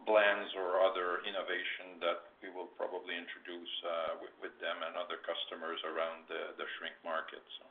[0.04, 5.78] blends or other innovation that we will probably introduce uh, with them and other customers
[5.86, 7.64] around the shrink market, so.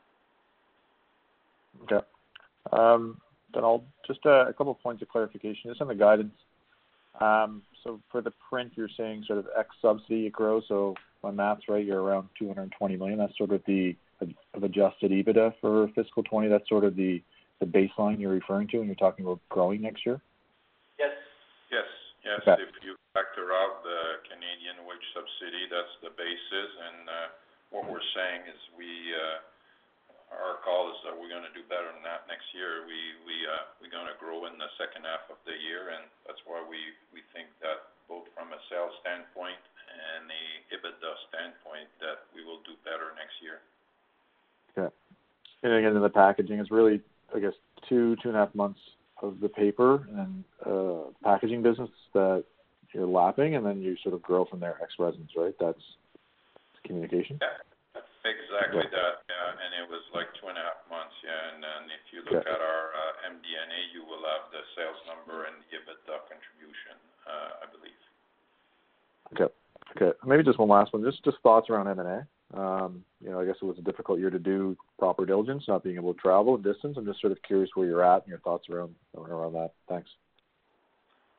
[1.84, 2.02] Okay.
[2.72, 3.20] Um,
[3.54, 5.70] I'll just a couple points of clarification.
[5.70, 6.34] Just on the guidance.
[7.20, 10.64] Um so for the print, you're saying sort of ex subsidy growth.
[10.68, 13.18] If my math's right, you're around 220 million.
[13.18, 13.94] That's sort of the
[14.62, 16.48] adjusted EBITDA for fiscal 20?
[16.48, 17.22] That's sort of the
[17.60, 20.20] the baseline you're referring to when you're talking about growing next year?
[21.00, 21.16] Yes.
[21.72, 21.88] Yes.
[22.20, 22.44] Yes.
[22.44, 22.60] Okay.
[22.60, 26.70] If you factor out the Canadian wage subsidy, that's the basis.
[26.84, 27.28] And uh,
[27.72, 28.88] what we're saying is we
[30.34, 32.82] our call is that we're gonna do better than that next year.
[32.84, 33.36] We we
[33.80, 36.82] we're gonna grow in the second half of the year, and that's why we
[37.32, 40.44] think that both from a sales standpoint and a
[40.76, 43.62] EBITDA standpoint, that we will do better next year.
[44.76, 44.94] Okay.
[45.62, 47.00] And again, in the packaging, it's really,
[47.34, 47.54] I guess,
[47.88, 48.80] two, two and a half months
[49.22, 52.44] of the paper and uh, packaging business that
[52.92, 55.54] you're lapping, and then you sort of grow from there, ex resins, right?
[55.58, 55.80] That's
[56.84, 57.38] communication?
[57.40, 57.48] Yeah.
[58.26, 59.22] Exactly that.
[59.30, 59.62] Yeah.
[59.62, 61.14] And it was like two and a half months.
[61.22, 61.54] Yeah.
[61.54, 65.46] And then if you look at our uh, MD&A, you will have the sales number
[65.46, 68.02] and the EBITDA contribution, uh, I believe.
[69.30, 69.50] Okay.
[69.94, 70.10] Okay.
[70.26, 71.06] Maybe just one last one.
[71.06, 72.26] Just Just thoughts around M&A.
[72.54, 75.82] Um, you know, I guess it was a difficult year to do proper diligence, not
[75.82, 76.96] being able to travel a distance.
[76.96, 79.74] I'm just sort of curious where you're at and your thoughts around around that.
[79.88, 80.08] Thanks.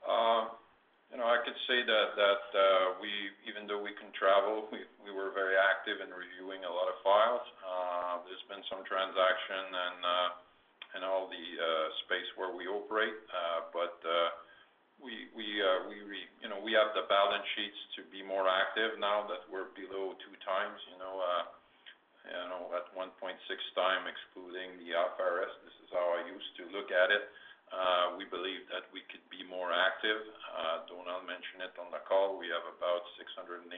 [0.03, 0.51] Uh,
[1.11, 3.07] you know, I could say that that uh, we,
[3.47, 6.99] even though we can travel, we we were very active in reviewing a lot of
[6.99, 7.45] files.
[7.63, 10.29] Uh, there's been some transaction and uh,
[10.99, 11.45] in all the
[12.03, 13.15] space where we operate.
[13.15, 14.46] You know,
[15.01, 16.01] we we uh we
[16.41, 20.17] you know we have the balance sheets to be more active now that we're below
[20.17, 21.43] 2x, you know, uh
[22.27, 23.39] you know, at 1.6x
[24.03, 25.53] excluding the IFRS.
[25.63, 27.23] This is how I used to look at it.
[28.19, 30.25] We believe that we could be more active.
[30.49, 32.35] Uh Donald mentioned it on the call.
[32.41, 33.69] We have about 684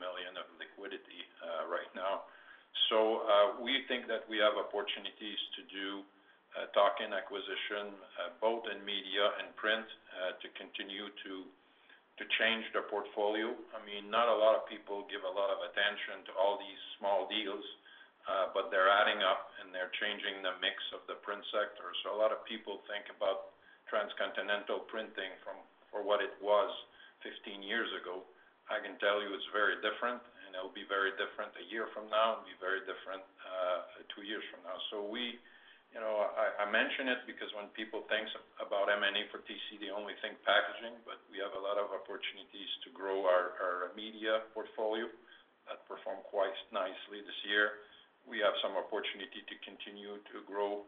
[0.00, 1.22] million of liquidity
[1.68, 2.26] right now.
[2.88, 6.02] So uh we think that we have opportunities to do
[6.52, 11.48] Uh, tuck-in acquisition uh, both in media and print uh, to continue to
[12.38, 13.50] change the portfolio.
[13.74, 16.78] I mean, not a lot of people give a lot of attention to all these
[16.94, 17.66] small deals,
[18.54, 21.90] but they're adding up, and they're changing the mix of the print sector.
[22.06, 23.58] So a lot of people think about
[23.90, 25.58] transcontinental printing from
[25.90, 26.70] for what it was
[27.26, 28.22] 15 years ago.
[28.70, 32.06] I can tell you it's very different, and it'll be very different a year from
[32.06, 33.26] now, it'll be very different
[34.14, 34.78] two years from now.
[35.92, 38.24] You know, I mention it because when people think
[38.56, 42.70] about M&A for TC, they only think packaging, but we have a lot of opportunities
[42.84, 45.04] to grow our media portfolio
[45.68, 47.84] that performed quite nicely this year.
[48.24, 50.80] We have some opportunity to continue to grow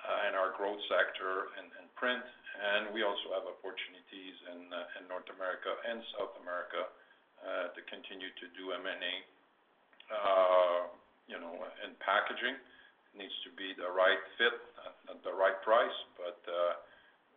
[0.00, 2.24] uh, in our growth sector in print.
[2.56, 6.88] And we also have opportunities in uh, North America and South America
[7.44, 9.14] uh, to continue to do M&A,
[11.28, 11.52] you know,
[11.84, 12.56] in packaging.
[13.16, 14.56] Needs to be the right fit
[15.08, 15.98] at the right price.
[16.20, 16.84] But uh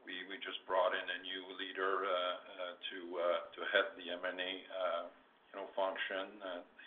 [0.04, 5.54] we just brought in a new leader uh, uh, uh, to head the M&A, you
[5.54, 6.34] know, function.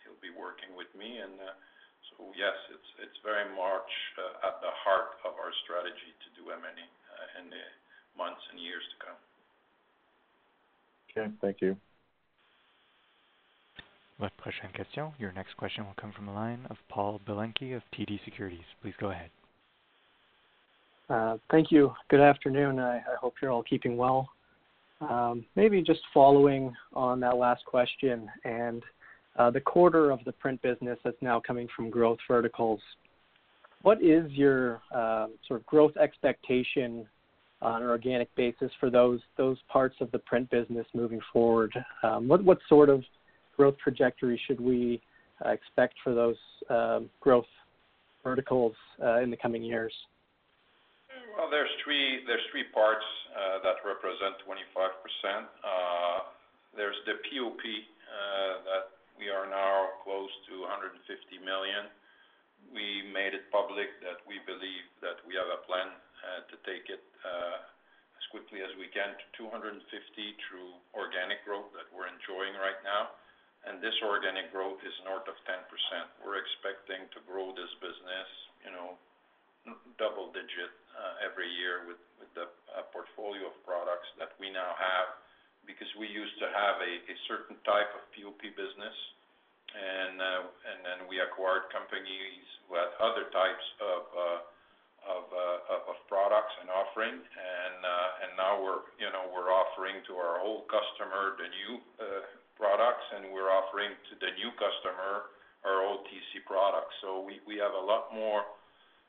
[0.03, 1.23] He'll be working with me.
[1.23, 1.55] And uh
[2.13, 2.55] so yes,
[3.01, 3.91] it's very much
[4.45, 6.87] at the heart of our strategy to do M&A
[7.41, 7.65] in the
[8.19, 9.21] months and years to come.
[11.09, 11.29] Okay.
[11.41, 11.77] Thank you.
[15.19, 18.65] Your next question will come from the line of Paul Bilenki of TD Securities.
[18.81, 19.31] Please go ahead.
[21.11, 21.93] Uh, thank you.
[22.09, 22.79] Good afternoon.
[22.79, 24.29] I hope you're all keeping well.
[25.01, 28.83] Um, maybe just following on that last question and
[29.37, 32.81] uh, the quarter of the print business that's now coming from growth verticals,
[33.83, 37.07] what is your um, sort of growth expectation
[37.61, 39.21] on an organic basis for those
[39.69, 41.73] parts of the print business moving forward?
[42.03, 43.03] Um, what sort of
[43.57, 45.01] growth trajectory should we
[45.45, 46.37] uh, expect for those
[46.71, 47.49] um, growth
[48.23, 49.93] verticals uh, in the coming years?
[51.37, 54.63] Well, there's three there's three parts uh, that represent 25%.
[56.73, 57.61] There's the POP
[58.65, 61.05] that We are now close to 150
[61.45, 61.93] million.
[62.73, 65.93] We made it public that we believe that we have a plan
[66.49, 69.85] to take it as quickly as we can to 250
[70.49, 73.13] through organic growth that we're enjoying right now.
[73.63, 75.63] And this organic growth is north of 10%.
[76.27, 78.29] We're expecting to grow this business,
[78.67, 78.99] you know,
[80.03, 82.01] double digit uh, every year with
[82.35, 82.51] the
[82.91, 85.15] portfolio of products that we now have,
[85.63, 88.97] because we used to have a certain type of POP business,
[89.71, 94.41] and uh, and then we acquired companies who had other types of uh,
[95.07, 97.19] of products and offering.
[97.19, 98.03] Uh
[98.43, 101.79] now we're, you know, we're offering to our old customer the new
[102.63, 105.35] products, and we're offering to the new customer
[105.67, 106.95] our old TC products.
[107.03, 108.47] So we have a lot more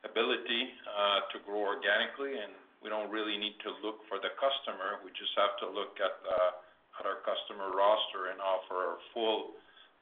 [0.02, 5.02] ability uh, to grow organically, and we don't really need to look for the customer.
[5.06, 9.58] We just have to look at uh, at our customer roster and offer a full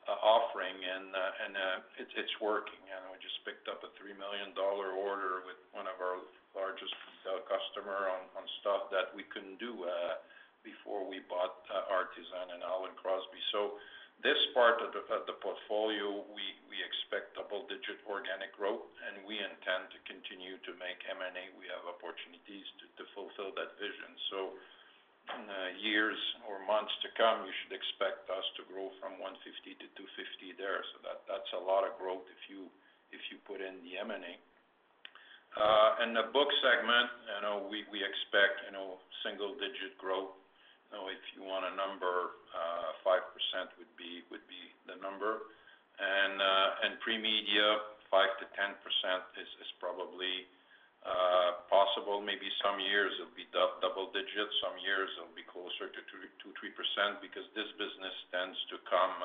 [0.07, 0.75] uh, offering.
[0.75, 1.53] And and
[1.99, 2.79] it it's working.
[3.11, 6.23] We just picked up a 3 million dollar order with one of our
[6.55, 6.95] largest
[7.47, 9.87] customer on stuff that we couldn't do
[10.61, 13.41] before we bought uh, Artisan and Holland Crosby.
[13.51, 13.81] So
[14.21, 20.61] this part of the portfolio, we expect double-digit organic growth, and we intend to continue
[20.61, 21.49] to make M&A.
[21.57, 22.65] We have opportunities
[22.97, 24.13] to fulfill that vision.
[24.29, 24.39] So
[25.37, 29.41] in the years or months to come, you should expect us to grow from 150
[29.81, 30.85] to 250 there.
[30.93, 34.37] So that that's a lot of growth if you put in the M&A.
[35.51, 37.09] Uh, in the book segment,
[37.67, 38.63] we expect,
[39.21, 40.33] single-digit growth.
[40.91, 43.23] Know, if you want a number, uh, 5%
[43.79, 44.19] would be
[44.83, 45.47] the number.
[45.95, 47.79] And uh, Pre-media,
[48.11, 48.19] 5%-10%
[49.39, 50.45] is probably
[51.07, 52.19] uh, possible.
[52.19, 55.99] Maybe some years it'll be double digits, some years it'll be closer to
[56.43, 59.15] 2%-3% because this business tends to come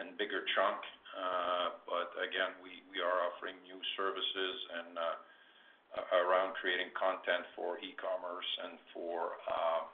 [0.00, 0.78] in bigger chunk.
[1.14, 4.96] Uh but again, we are offering new services and
[6.24, 9.86] around creating content for e-commerce and for um,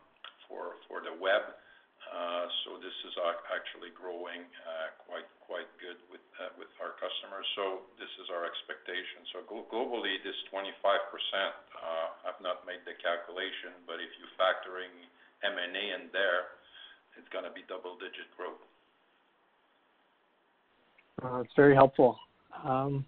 [1.07, 1.57] the web.
[2.11, 3.14] Uh so this is
[3.55, 4.88] actually growing uh,
[5.51, 7.42] quite good uh, with our customers.
[7.59, 9.26] So this is our expectation.
[9.34, 14.94] So, globally, this 25%, uh, I've not made the calculation, but if you're factoring
[15.42, 16.55] M&A in there,
[17.18, 18.62] it's gonna be double-digit growth.
[21.44, 22.16] It's very helpful.
[22.64, 23.05] Um,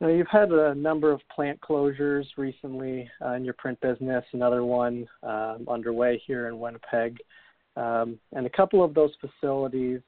[0.00, 4.64] Know, you've had a number of plant closures recently uh, in your print business, another
[4.64, 7.18] one um, underway here in Winnipeg.
[7.76, 10.00] Um, and a couple of those facilities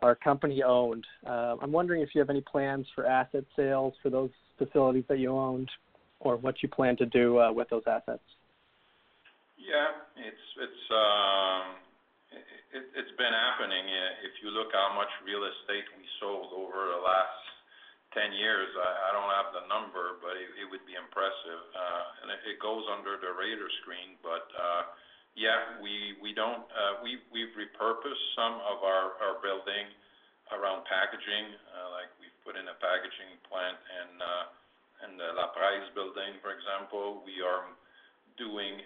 [0.00, 1.06] are company-owned.
[1.26, 5.18] Uh, I'm wondering if you have any plans for asset sales for those facilities that
[5.18, 5.70] you owned
[6.20, 8.24] or what you plan to do uh, with those assets.
[9.58, 9.92] Yeah.
[10.16, 11.76] It's it's um,
[12.74, 13.84] It's been happening.
[14.26, 17.43] If you look how much real estate we sold over the last
[18.14, 21.60] 10 years, I don't have the number, but it would be impressive.
[21.74, 24.14] Uh and it goes under the radar screen.
[24.22, 24.94] But uh
[25.34, 29.90] yeah, we've repurposed some of our building
[30.54, 31.58] around packaging.
[31.90, 34.22] Like we've put in a packaging plant in
[35.18, 37.26] the La Laprise building, for example.
[37.26, 37.66] We are
[38.38, 38.78] doing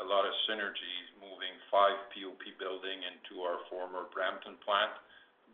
[0.00, 4.92] a lot of synergies, moving five POP building into our former Brampton plant.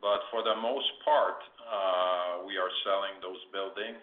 [0.01, 3.97] But for the most part, uh, we are selling those building.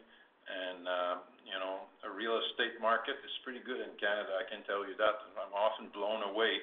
[0.83, 4.83] Um, you know, the real estate market is pretty good in Canada, I can tell
[4.83, 5.15] you that.
[5.39, 6.59] I'm often blown away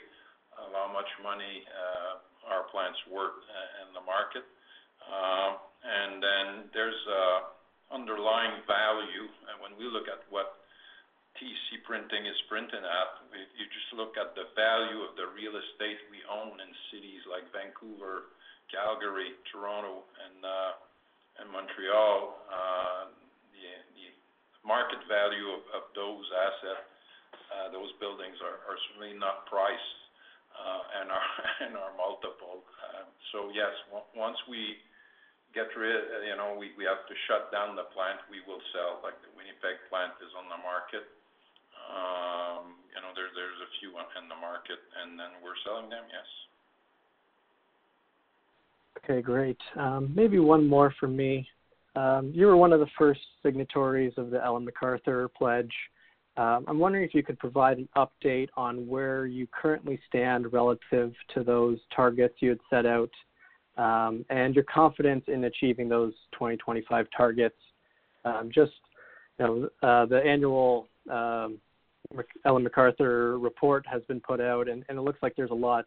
[0.60, 4.44] of how much money uh, our plants worth uh, in the market.
[5.08, 7.00] Um, and then there's
[7.88, 9.26] underlying value.
[9.48, 10.60] And when we look at what
[11.40, 15.56] TC Printing is printing at, if you just look at the value of the real
[15.56, 18.30] estate we own in cities like Vancouver,
[18.70, 20.72] Calgary, Toronto, and uh,
[21.42, 22.38] and Montreal.
[22.46, 23.10] Uh,
[23.94, 24.08] the
[24.66, 26.86] market value of those assets,
[27.52, 28.58] uh, those buildings are
[28.90, 30.00] certainly not priced
[31.02, 31.28] in our
[31.66, 32.62] and our multiple.
[32.82, 33.70] Um so yes,
[34.14, 34.76] once we
[35.54, 39.02] get rid, you know, we have to shut down the plant, we will sell.
[39.02, 41.06] Like the Winnipeg plant is on the market.
[41.90, 46.28] Um, you know, there's a few in the market, and then we're selling them, yes.
[49.02, 49.58] Okay, great.
[49.76, 51.48] Um, maybe one more from me.
[51.96, 55.72] Um, you were one of the first signatories of the Ellen MacArthur Pledge.
[56.36, 61.12] Um, I'm wondering if you could provide an update on where you currently stand relative
[61.34, 63.10] to those targets you had set out,
[63.76, 67.56] and your confidence in achieving those 2025 targets.
[68.54, 68.72] Just,
[69.38, 75.18] you know, uh, the annual Ellen MacArthur report has been put out, and it looks
[75.22, 75.86] like there's a lot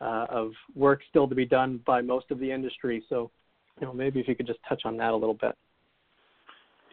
[0.00, 3.04] uh, of work still to be done by most of the industry.
[3.08, 3.30] So,
[3.80, 5.56] you know, maybe if you could just touch on that a little bit.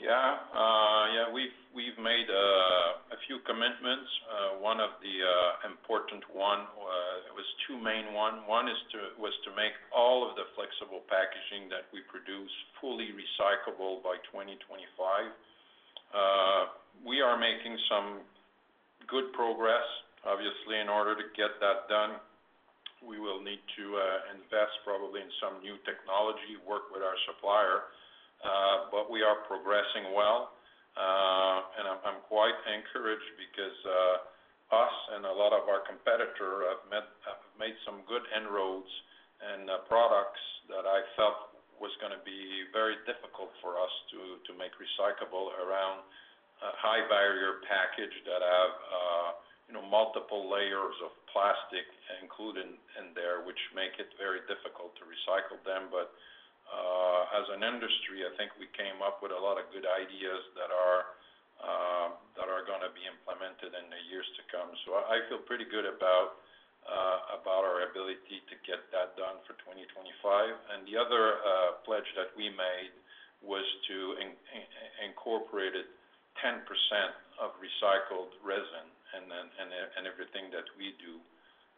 [0.02, 0.38] Yeah.
[0.52, 4.10] Uh, yeah, we've we've made uh, a few commitments.
[4.28, 8.44] Uh, one of the uh, important one uh, was two main one.
[8.46, 12.52] One is to was to make all of the flexible packaging that we produce
[12.84, 15.32] fully recyclable by 2025.
[16.12, 18.24] Uh, we are making some
[19.08, 19.86] good progress.
[20.28, 22.20] Obviously, in order to get that done,
[23.06, 27.94] we will need to uh, invest probably in some new technology, work with our supplier,
[28.42, 30.58] uh, but we are progressing well.
[30.98, 33.78] Uh, and I'm quite encouraged because
[34.74, 36.82] us and a lot of our competitor have
[37.60, 38.90] made some good inroads
[39.44, 40.42] and products
[40.72, 46.08] that I felt was gonna be very difficult for us to make recyclable around
[46.80, 48.74] high barrier package that have
[49.68, 51.90] you know, multiple layers of plastic
[52.22, 52.70] included
[53.02, 55.90] in there, which make it very difficult to recycle them.
[55.90, 56.14] But
[56.70, 60.42] uh, As an industry, I think we came up with a lot of good ideas
[60.56, 61.02] that are
[61.56, 64.68] uh, that are gonna be implemented in the years to come.
[64.84, 66.44] So I feel pretty good about
[66.86, 70.16] uh, about our ability to get that done for 2025.
[70.76, 71.42] And The other
[71.84, 72.94] pledge that we made
[73.42, 73.98] was to
[75.04, 75.74] incorporate
[76.40, 76.62] 10%
[77.42, 81.16] of recycled resin and everything that we do,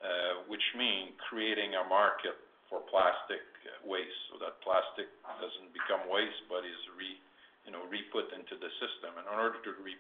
[0.02, 2.36] uh, which mean creating a market
[2.68, 3.42] for plastic
[3.86, 5.08] waste so that plastic
[5.40, 7.16] doesn't become waste, but is re,
[7.64, 9.16] you know, re-put into the system.
[9.16, 9.96] And in order to re,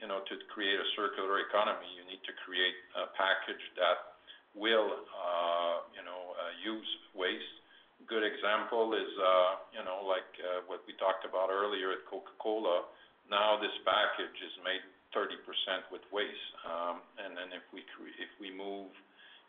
[0.00, 4.20] you know, to create a circular economy, you need to create a package that
[4.52, 7.56] will, uh, you know, uh, use waste.
[8.08, 9.12] Good example is,
[9.76, 10.28] you know, like,
[10.66, 12.88] what we talked about earlier at Coca-Cola.
[13.28, 14.82] Now this package is made
[15.14, 16.50] 30% with waste.
[16.66, 17.82] Um, and then if we
[18.18, 18.90] if we move,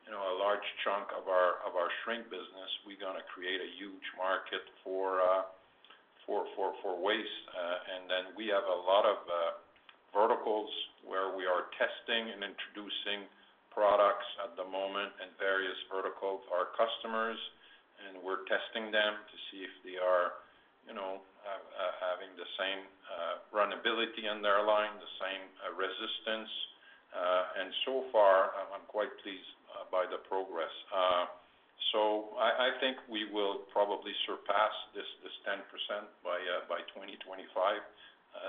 [0.06, 3.72] you know, a large chunk of our of our shrink business, we're gonna create a
[3.78, 5.46] huge market for uh,
[7.12, 7.44] waste.
[7.52, 9.38] Uh, and then we have a lot of uh,
[10.16, 10.70] verticals
[11.04, 13.28] where we are testing and introducing
[13.74, 17.40] products at the moment in various verticals our customers,
[18.08, 20.41] and we're testing them to see if they are,
[20.88, 26.50] you know, uh, having the same uh, runnability in their line, the same uh, resistance.
[27.12, 30.72] Uh, and So far, I'm quite pleased uh, by the progress.
[30.94, 31.26] Uh,
[31.92, 35.04] so I think we will probably surpass this
[35.44, 35.60] 10%
[36.24, 36.40] by
[36.96, 37.52] 2025.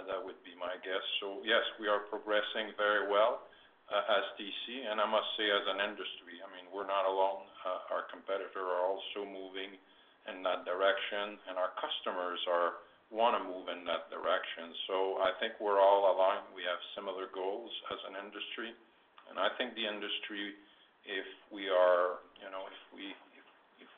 [0.06, 1.02] That would be my guess.
[1.18, 3.42] So Yes, we are progressing very well
[3.90, 7.50] as TC, and I must say, as an industry, I mean, we're not alone.
[7.90, 9.74] Our competitor are also moving
[10.30, 12.38] in that direction, and our customers
[13.12, 14.72] want to move in that direction.
[14.88, 16.48] So I think we're all aligned.
[16.56, 18.72] We have similar goals as an industry.
[19.28, 20.56] And I think the industry,
[21.04, 23.46] if we are, you know, if we if,
[23.84, 23.92] if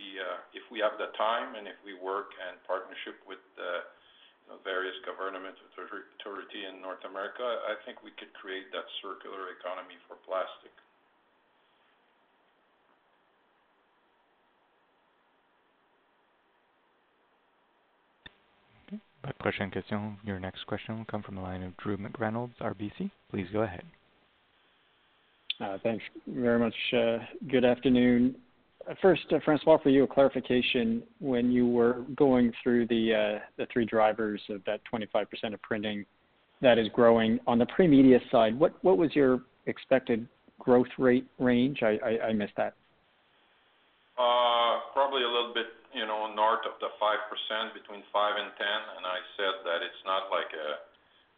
[0.00, 3.84] we uh, if we have the time and if we work in partnership with the
[4.64, 10.16] various government authority in North America, I think we could create that circular economy for
[10.24, 10.72] plastic.
[19.40, 20.16] Question question.
[20.24, 23.08] Your next question will come from the line of Drew McReynolds, RBC.
[23.30, 23.84] Please go ahead.
[25.60, 26.74] Uh, thanks very much.
[26.92, 27.18] Uh,
[27.48, 28.34] good afternoon.
[28.88, 31.04] Uh, first, François, for you, a clarification.
[31.20, 33.38] When you were going through the
[33.72, 36.04] three drivers of that 25% of printing
[36.60, 40.26] that is growing, on the pre-media side, what was your expected
[40.58, 41.82] growth rate range?
[41.84, 42.74] I missed that.
[44.92, 48.96] Probably a little bit you know, north of the 5%, between 5 and 10.
[49.00, 50.68] And I said that it's not like a,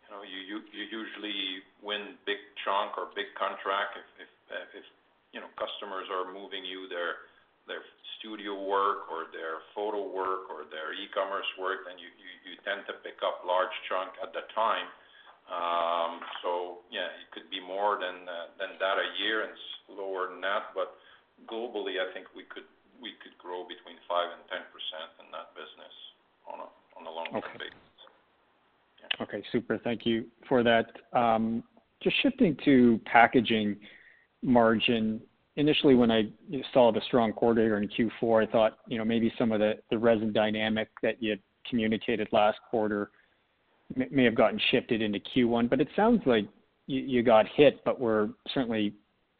[0.05, 4.31] you know, you usually win big chunk or big contract if if
[4.75, 4.87] if
[5.31, 7.31] you know customers are moving you their
[7.71, 7.87] their
[8.19, 12.11] studio work or their photo work or their e-commerce work, then you
[12.67, 14.91] tend to pick up large chunk at the time.
[15.47, 19.55] Um, so yeah, it could be more than uh, than that a year and
[19.95, 20.75] lower than that.
[20.75, 20.99] But
[21.47, 22.67] globally, I think we could
[23.51, 24.63] grow between 5 and 10%
[25.25, 25.95] in that business
[26.45, 27.73] on a on a long-term okay.
[27.73, 27.99] basis.
[29.01, 29.20] Yeah.
[29.33, 29.79] Okay, super.
[29.79, 30.87] Thank you for that.
[31.13, 31.63] Um,
[32.03, 33.77] just shifting to packaging
[34.43, 35.21] margin.
[35.57, 36.25] Initially, when I
[36.73, 39.99] saw the strong quarter here in Q4, I thought, you know, maybe some of the
[39.99, 43.11] resin dynamic that you had communicated last quarter
[44.11, 45.69] may have gotten shifted into Q1.
[45.69, 46.47] But it sounds like
[46.87, 48.95] you got hit, but were certainly,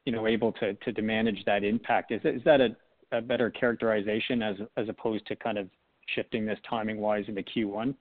[0.05, 2.13] you know, able to to manage that impact.
[2.13, 2.77] Is that a
[3.13, 5.69] a better characterization as as opposed to kind of
[6.15, 7.95] shifting this timing-wise into Q1?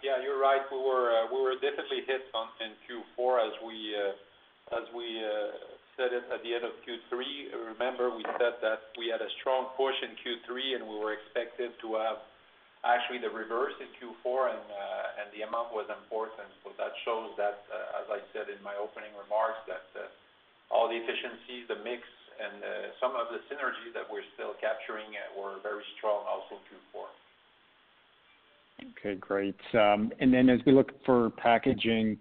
[0.00, 0.16] Yeah.
[0.24, 0.64] You're right.
[0.72, 1.28] We were uh,
[1.60, 4.16] definitely hit in Q4 as we uh,
[4.72, 4.84] uh,
[5.96, 7.76] said it at the end of Q3.
[7.76, 11.76] Remember, we said that we had a strong push in Q3, and we were expected
[11.84, 12.24] to have
[12.80, 16.48] actually the reverse in Q4, and the amount was important.
[16.64, 17.68] So that shows that,
[18.00, 19.84] as I said in my opening remarks, that
[20.72, 22.08] all the efficiencies, the mix,
[22.40, 22.64] and
[22.96, 27.19] some of the synergies that we're still capturing were very strong also Q4.
[28.98, 29.60] Okay, great.
[29.74, 32.18] Um and then as we look for packaging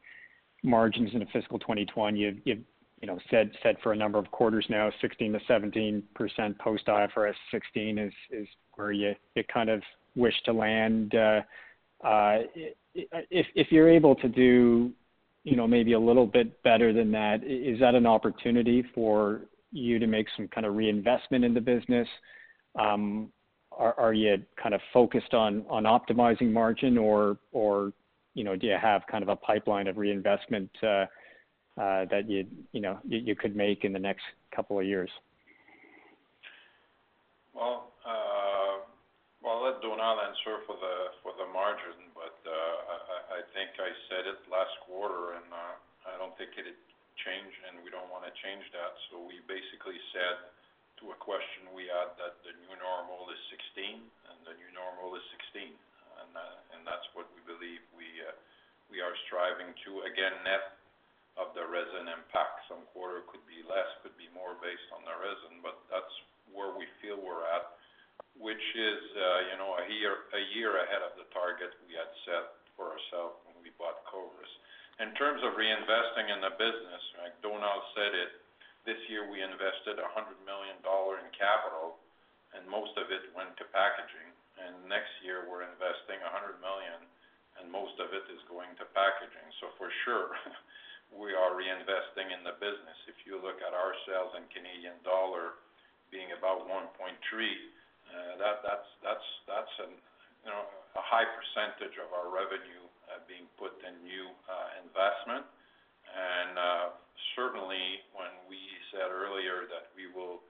[0.63, 3.51] margins into fiscal 2020, you've you know said
[3.81, 9.13] for a number of quarters now, 16%-17% post IFRS 16 is where you
[9.53, 9.81] kind of
[10.15, 11.15] wish to land.
[11.15, 11.41] Uh,
[12.03, 12.39] uh,
[12.95, 14.91] if if you're able to do
[15.43, 19.41] you know, maybe a little bit better than that, is that an opportunity for
[19.71, 22.07] you to make some kind of reinvestment in the business?
[22.79, 23.31] Um,
[23.79, 27.93] Are you kind of focused on optimizing margin, or or
[28.33, 31.07] you know, do you have kind of a pipeline of reinvestment uh,
[31.79, 34.23] uh, that you you know you could make in the next
[34.53, 35.09] couple of years?
[37.55, 38.83] Well, uh,
[39.47, 42.35] I'll let Donald answer for the margin, but
[43.31, 46.79] I think I said it last quarter, and I don't think it had
[47.23, 48.91] changed, and we don't want to change that.
[49.07, 50.58] So we basically said
[50.99, 55.15] to a question we had that the new normal is 16, and the new normal
[55.15, 55.23] is
[55.55, 55.71] 16.
[56.35, 58.33] Uh, that's what we believe uh,
[58.89, 60.81] we are striving to, again, net
[61.37, 62.65] of the resin impact.
[62.65, 66.09] Some quarter could be less, could be more based on the resin, but that's
[66.49, 67.77] where we feel we're at,
[68.41, 69.85] which is uh, you know, a
[70.49, 74.49] year ahead of the target we had set for ourselves when we bought Coveris.
[74.97, 78.31] In terms of reinvesting in the business, like Donald said it,
[78.89, 82.01] this year we invested 100 million dollar in capital,
[82.57, 84.33] and most of it went to packaging.
[84.57, 86.97] And next year we're investing 100 million,
[87.61, 89.45] and most of it is going to packaging.
[89.61, 90.33] So for sure,
[91.21, 92.97] we are reinvesting in the business.
[93.05, 95.61] If you look at our sales in Canadian dollar
[96.09, 98.65] being about 1.3, uh, that's
[100.97, 105.45] a high percentage of our revenue uh, being put in new uh, investment.
[106.09, 106.57] And
[107.37, 108.57] certainly, when we
[108.91, 110.41] said earlier that we will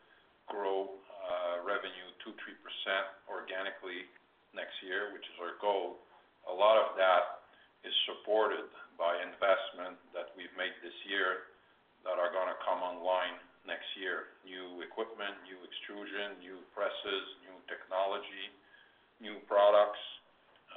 [0.50, 2.36] grow uh, revenue 2%-3%
[3.30, 4.10] organically
[4.58, 6.02] next year, which is our goal,
[6.50, 7.46] a lot of that
[7.86, 8.66] is supported
[9.00, 11.54] by investment that we've made this year
[12.04, 14.36] that are going to come online next year.
[14.44, 18.52] New equipment, new extrusion, new presses, new technology,
[19.24, 20.02] new products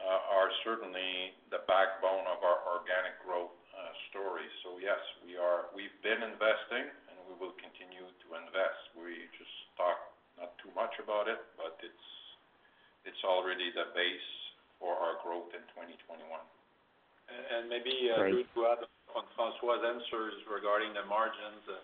[0.02, 4.46] uh, are certainly the backbone of our organic growth uh, story.
[4.66, 8.82] So yes, we are we've been investing, and we will continue to invest.
[8.98, 9.98] We just talk
[10.38, 11.78] not too much about it, but
[13.06, 14.30] it's already the base
[14.82, 16.26] for our growth in 2021.
[17.30, 21.78] And Maybe- uh, Great To add on François' answers regarding the margins, uh,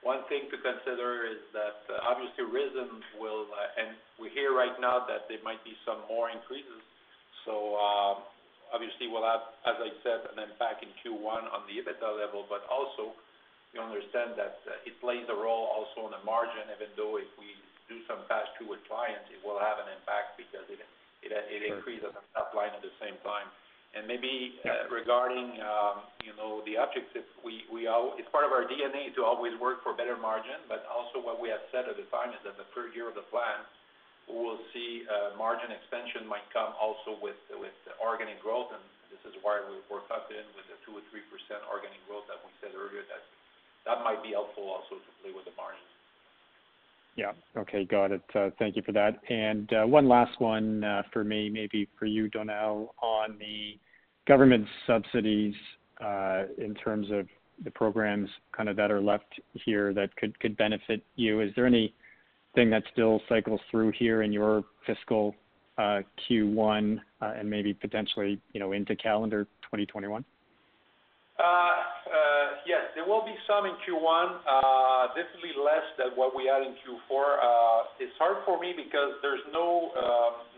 [0.00, 5.04] one thing to consider is that uh, obviously resin will, and we hear right now
[5.04, 6.80] that there might be some more increases.
[7.44, 8.22] So um
[8.72, 12.64] obviously we'll have, as I said, an impact in Q1 on the EBITDA level, but
[12.68, 13.12] also
[13.72, 17.47] you understand that it plays a role also on the margin, even though if we
[17.88, 20.80] do some pass-through with clients, it will have an impact because it
[21.24, 23.48] it uh it increases the top line at the same time.
[23.96, 24.60] And maybe
[24.92, 29.96] regarding um, you know, the objective, it's part of our DNA to always work for
[29.96, 32.92] better margin, but also what we have said at the time is that the third
[32.92, 33.64] year of the plan,
[34.28, 35.08] we will see
[35.40, 39.56] margin expansion might come also with with organic growth, and this is why
[39.88, 41.24] we're confident with the 2 or 3%
[41.72, 43.24] organic growth that we said earlier, that
[43.88, 45.97] that might be helpful also to play with the margins.
[47.16, 47.32] Yeah.
[47.56, 47.84] Okay.
[47.84, 48.22] Got it.
[48.34, 49.18] Uh, thank you for that.
[49.28, 53.78] And uh, one last one uh, for me, maybe for you, Donald, on the
[54.26, 55.54] government subsidies,
[56.58, 57.26] in terms of
[57.64, 61.40] the programs kind of that are left here that could benefit you.
[61.40, 65.34] Is there anything that still cycles through here in your fiscal
[65.78, 70.24] Q1, and maybe potentially into calendar 2021?
[71.38, 74.42] Uh, uh, yes, there will be some in Q1.
[74.42, 78.02] Uh, definitely less than what we had in Q4.
[78.02, 79.94] It's hard for me because there's no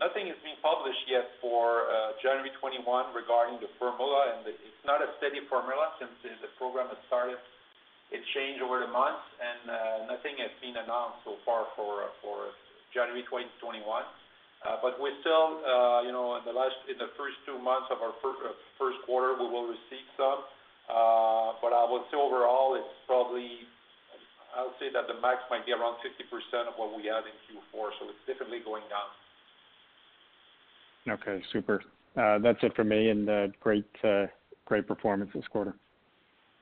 [0.01, 1.85] nothing is being published yet for
[2.25, 6.97] January 2021 regarding the formula, and it's not a steady formula since the program has
[7.05, 7.37] started.
[8.09, 12.09] It changed over the months, and nothing has been announced so far for
[12.89, 13.85] January 2021.
[14.97, 15.61] We're still
[16.09, 20.41] you know, in the first two months of our first quarter, we will receive some.
[20.91, 23.63] Uh, I would say overall, it's probably,
[24.55, 27.35] I would say that the max might be around 50% of what we had in
[27.47, 29.07] Q4, so it's definitely going down.
[31.15, 31.81] Okay, super.
[32.17, 33.87] Uh, that's it for me, and uh, great
[34.65, 35.75] great performance this quarter.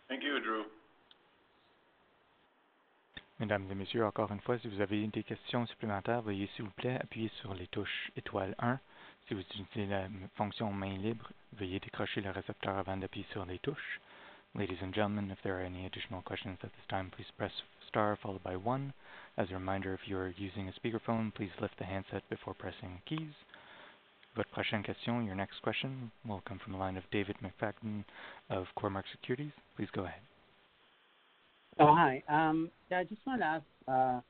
[0.07, 0.63] Thank you, Drew.
[3.39, 6.71] Mesdames et messieurs, encore une fois, si vous avez des questions supplémentaires, veuillez s'il vous
[6.71, 8.79] plaît appuyer sur les touches étoile 1.
[9.27, 13.59] Si vous utilisez la fonction main libre, veuillez décrocher le récepteur avant d'appuyer sur les
[13.59, 14.01] touches.
[14.55, 17.51] Ladies and gentlemen, if there are any additional questions at this time, please press
[17.87, 18.93] star followed by 1.
[19.37, 23.01] As a reminder, if you are using a speakerphone, please lift the handset before pressing
[23.07, 23.33] keys.
[24.53, 24.83] Question,
[25.25, 28.05] your next question, will come from the line of David McFadden
[28.49, 29.51] of Cormark Securities.
[29.75, 30.21] Please go ahead.
[31.77, 32.23] Oh, hi.
[32.29, 34.21] Um, yeah, I just wanted to ask, uh,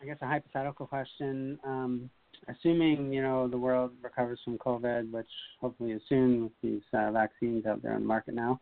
[0.00, 1.58] I guess, a hypothetical question.
[1.64, 2.10] Um,
[2.48, 5.28] assuming, you know, the world recovers from COVID, which
[5.60, 8.60] hopefully is soon with these uh, vaccines out there on the market now,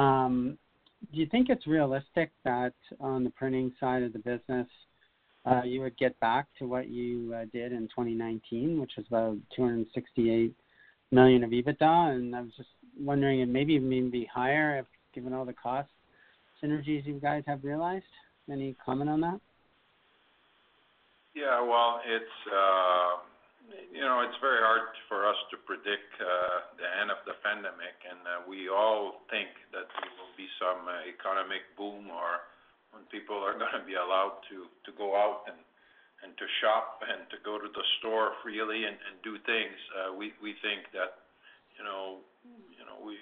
[0.00, 0.58] um,
[1.12, 4.66] do you think it's realistic that on the printing side of the business,
[5.46, 9.36] uh, you would get back to what you uh, did in 2019, which was about
[9.56, 10.54] 268
[11.10, 12.14] million of EBITDA?
[12.14, 15.88] And I was just wondering, and maybe even be higher if given all the cost
[16.62, 18.04] synergies you guys have realized.
[18.50, 19.40] Any comment on that?
[21.34, 23.29] Yeah, well, it's uh,
[23.90, 27.96] you know it's very hard for us to predict uh, the end of the pandemic,
[28.06, 32.46] and uh, we all think that there will be some uh, economic boom or
[32.90, 35.58] when people are going to be allowed to to go out and
[36.20, 39.78] and to shop and to go to the store freely and, and do things.
[40.18, 41.24] We we think that
[41.78, 43.16] you know you know we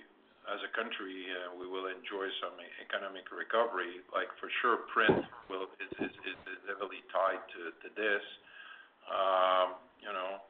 [0.49, 1.29] as a country,
[1.61, 4.01] we will enjoy some economic recovery.
[4.09, 5.21] Like for sure, print
[5.53, 8.25] will is is, is heavily tied to to this.
[9.09, 10.41] Um, you know,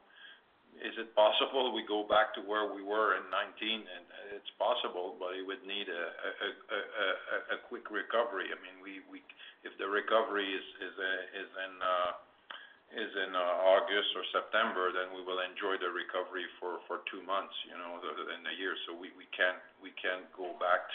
[0.79, 3.83] is it possible we go back to where we were in 19?
[3.83, 4.03] And
[4.35, 8.51] it's possible, but it would need a a a a, a quick recovery.
[8.51, 8.79] I mean,
[9.63, 12.11] if the recovery is is in uh,
[12.95, 16.79] uh, August or September, then we will enjoy the recovery for
[17.11, 17.99] two months, you know,
[18.33, 18.73] in the year.
[18.87, 20.87] So we can't go back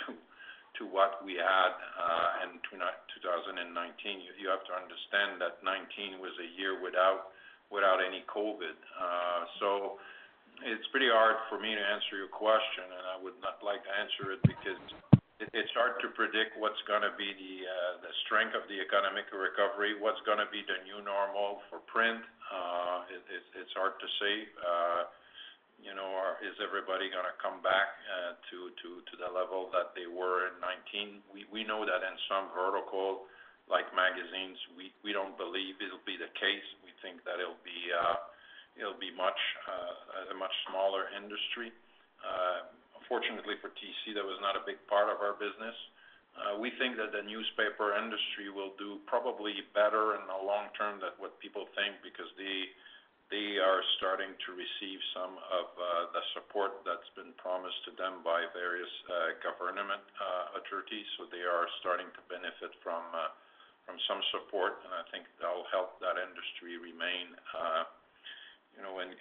[0.79, 3.62] to what we had uh, in 2019.
[4.21, 7.34] You, you have to understand that 19 was a year without
[7.75, 8.79] without any COVID.
[8.95, 9.99] Uh, so
[10.62, 13.93] it's pretty hard for me to answer your question, and I would not like to
[13.99, 14.79] answer it because
[15.43, 20.22] it's hard to predict what's gonna be uh, the strength of the economic recovery, what's
[20.22, 22.22] gonna be the new normal for print.
[22.47, 24.47] Uh, it's hard to say.
[25.85, 26.09] You know,
[26.41, 27.99] is everybody gonna come back
[28.49, 28.70] to
[29.20, 30.57] the level that they were in
[30.89, 31.20] 2019?
[31.35, 33.29] We we know that in some vertical,
[33.69, 36.67] like magazines, we don't believe it'll be the case.
[36.85, 39.41] We think that it'll be much
[40.31, 41.73] a much smaller industry.
[43.05, 45.77] Fortunately for TC, that was not a big part of our business.
[46.35, 50.99] Uh, we think that the newspaper industry will do probably better in the long term
[50.99, 52.67] than what people think because they
[53.33, 58.21] they are starting to receive some of uh, the support that's been promised to them
[58.21, 61.09] by various uh, government uh, authorities.
[61.17, 63.33] So they are starting to benefit from uh,
[63.85, 67.85] from some support, and I think that'll help that industry remain, uh,
[68.76, 69.12] you know, in,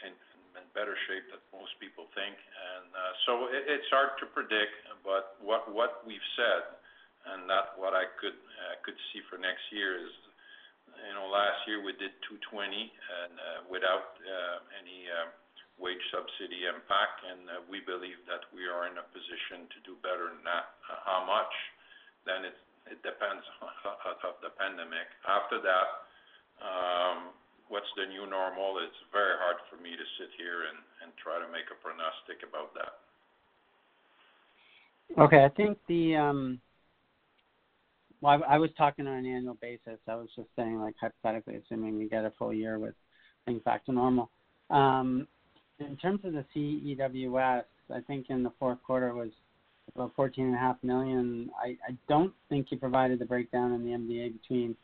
[0.73, 2.33] better shape than most people think.
[2.33, 4.73] And uh, so it, it's hard to predict,
[5.05, 6.65] but what what we've said,
[7.29, 10.09] and that what I could uh, could see for next year is,
[10.97, 13.37] you know, last year we did 220 and
[13.69, 14.17] without
[14.81, 15.05] any
[15.77, 20.29] wage subsidy impact, and we believe that we are in a position to do better
[20.29, 20.73] than that.
[20.85, 21.53] How much?
[22.25, 22.47] Then
[22.87, 23.43] it depends
[24.27, 25.07] of the pandemic.
[25.27, 25.87] After that.
[26.61, 27.33] Um,
[27.73, 30.77] what's the new normal, it's very hard for me to sit here and,
[31.23, 32.99] try to make a prognostic about that.
[35.21, 36.59] Okay, I think the um,
[38.19, 39.99] well, I, I was talking on an annual basis.
[40.07, 42.95] I was just saying, like hypothetically, assuming we get a full year with
[43.45, 44.29] things back to normal.
[44.69, 45.27] Um,
[45.79, 47.63] in terms of the CEWS,
[47.93, 49.29] I think in the fourth quarter was
[49.95, 51.49] about 14.5 million.
[51.61, 54.75] I, I don't think you provided the breakdown in the MDA between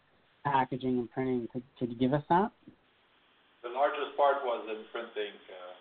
[0.44, 1.48] packaging and printing.
[1.52, 2.52] Could, could you give us that?
[3.64, 5.34] The largest part was in printing.
[5.50, 5.76] Uh,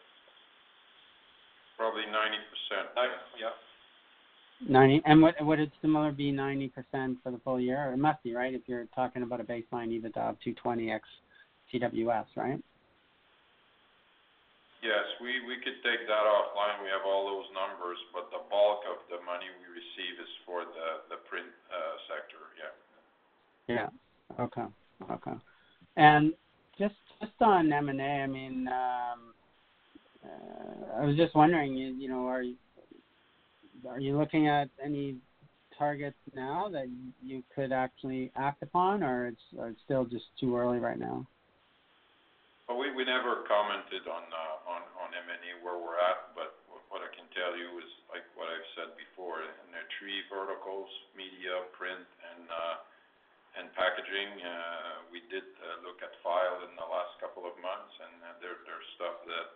[1.76, 2.10] Probably 90%.
[3.40, 3.50] Yeah.
[4.68, 5.02] 90.
[5.06, 6.72] And would would it similar be 90%
[7.22, 7.92] for the full year?
[7.92, 11.08] It must be, right, if you're talking about a baseline EBITDA of 220 x
[11.72, 12.58] CEWS, right?
[14.82, 16.78] Yes, we we could take that offline.
[16.82, 20.62] We have all those numbers, but the bulk of the money we receive is for
[20.62, 22.42] the the print uh, sector.
[22.54, 22.74] Yeah.
[23.68, 23.88] Yeah.
[24.38, 24.68] Okay.
[25.10, 25.36] Okay.
[25.96, 26.32] And
[26.78, 29.34] just just on M&A, I mean, um,
[30.24, 32.54] uh, I was just wondering, you, you know, are you,
[33.88, 35.16] are you looking at any
[35.76, 36.86] targets now that
[37.22, 41.26] you could actually act upon, or it's, or it's still just too early right now?
[42.68, 44.68] We, never commented on uh,
[45.24, 46.52] M&A where we're at, but
[46.92, 50.88] what I can tell you is like what I've said before in the three verticals:
[51.16, 52.04] media, print,
[52.34, 52.76] and uh,
[53.72, 54.36] packaging,
[55.08, 55.48] we did
[55.80, 58.12] look at file in the last couple of months, and
[58.44, 59.48] there there's stuff that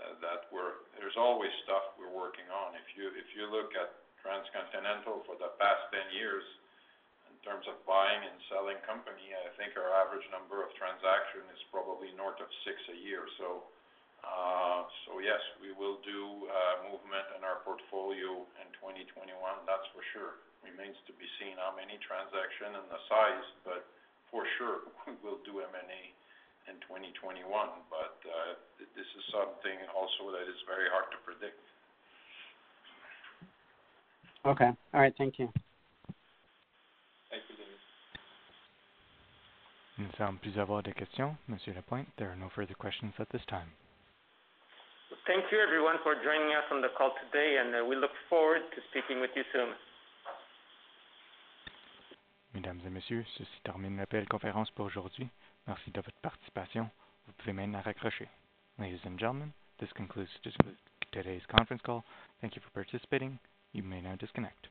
[0.00, 2.72] uh that we're there's always stuff we're working on.
[2.72, 6.44] If you look at Transcontinental for the past 10 years,
[7.44, 12.12] terms of buying and selling company, I think our average number of transaction is probably
[12.16, 13.24] north of six a year.
[13.40, 13.64] So,
[14.20, 14.84] uh,
[15.20, 19.36] yes, we will do uh, movement in our portfolio in 2021,
[19.68, 20.40] that's for sure.
[20.64, 23.84] Remains to be seen how many transaction and the size, but
[24.32, 26.02] for sure, we will do M&A
[26.68, 27.44] in 2021.
[27.88, 28.56] But uh,
[28.96, 31.60] This is something also that is very hard to predict.
[34.44, 34.72] Okay.
[34.94, 35.14] All right.
[35.16, 35.52] Thank you.
[37.28, 37.84] Thank you, Denis.
[40.00, 41.36] Il ne semble plus avoir de questions.
[41.46, 43.68] Monsieur Lapointe, there are no further questions at this time.
[45.26, 48.62] Thank you everyone for joining us on the call today, and uh, we look forward
[48.74, 49.74] to speaking with you soon.
[52.54, 55.28] Mesdames et messieurs, ceci termine l'appel conférence pour aujourd'hui.
[55.66, 56.88] Merci de votre participation.
[57.26, 58.28] Vous pouvez maintenant raccrocher.
[58.78, 60.30] Ladies and gentlemen, this concludes
[61.12, 62.02] today's conference call.
[62.40, 63.38] Thank you for participating.
[63.74, 64.70] You may now disconnect.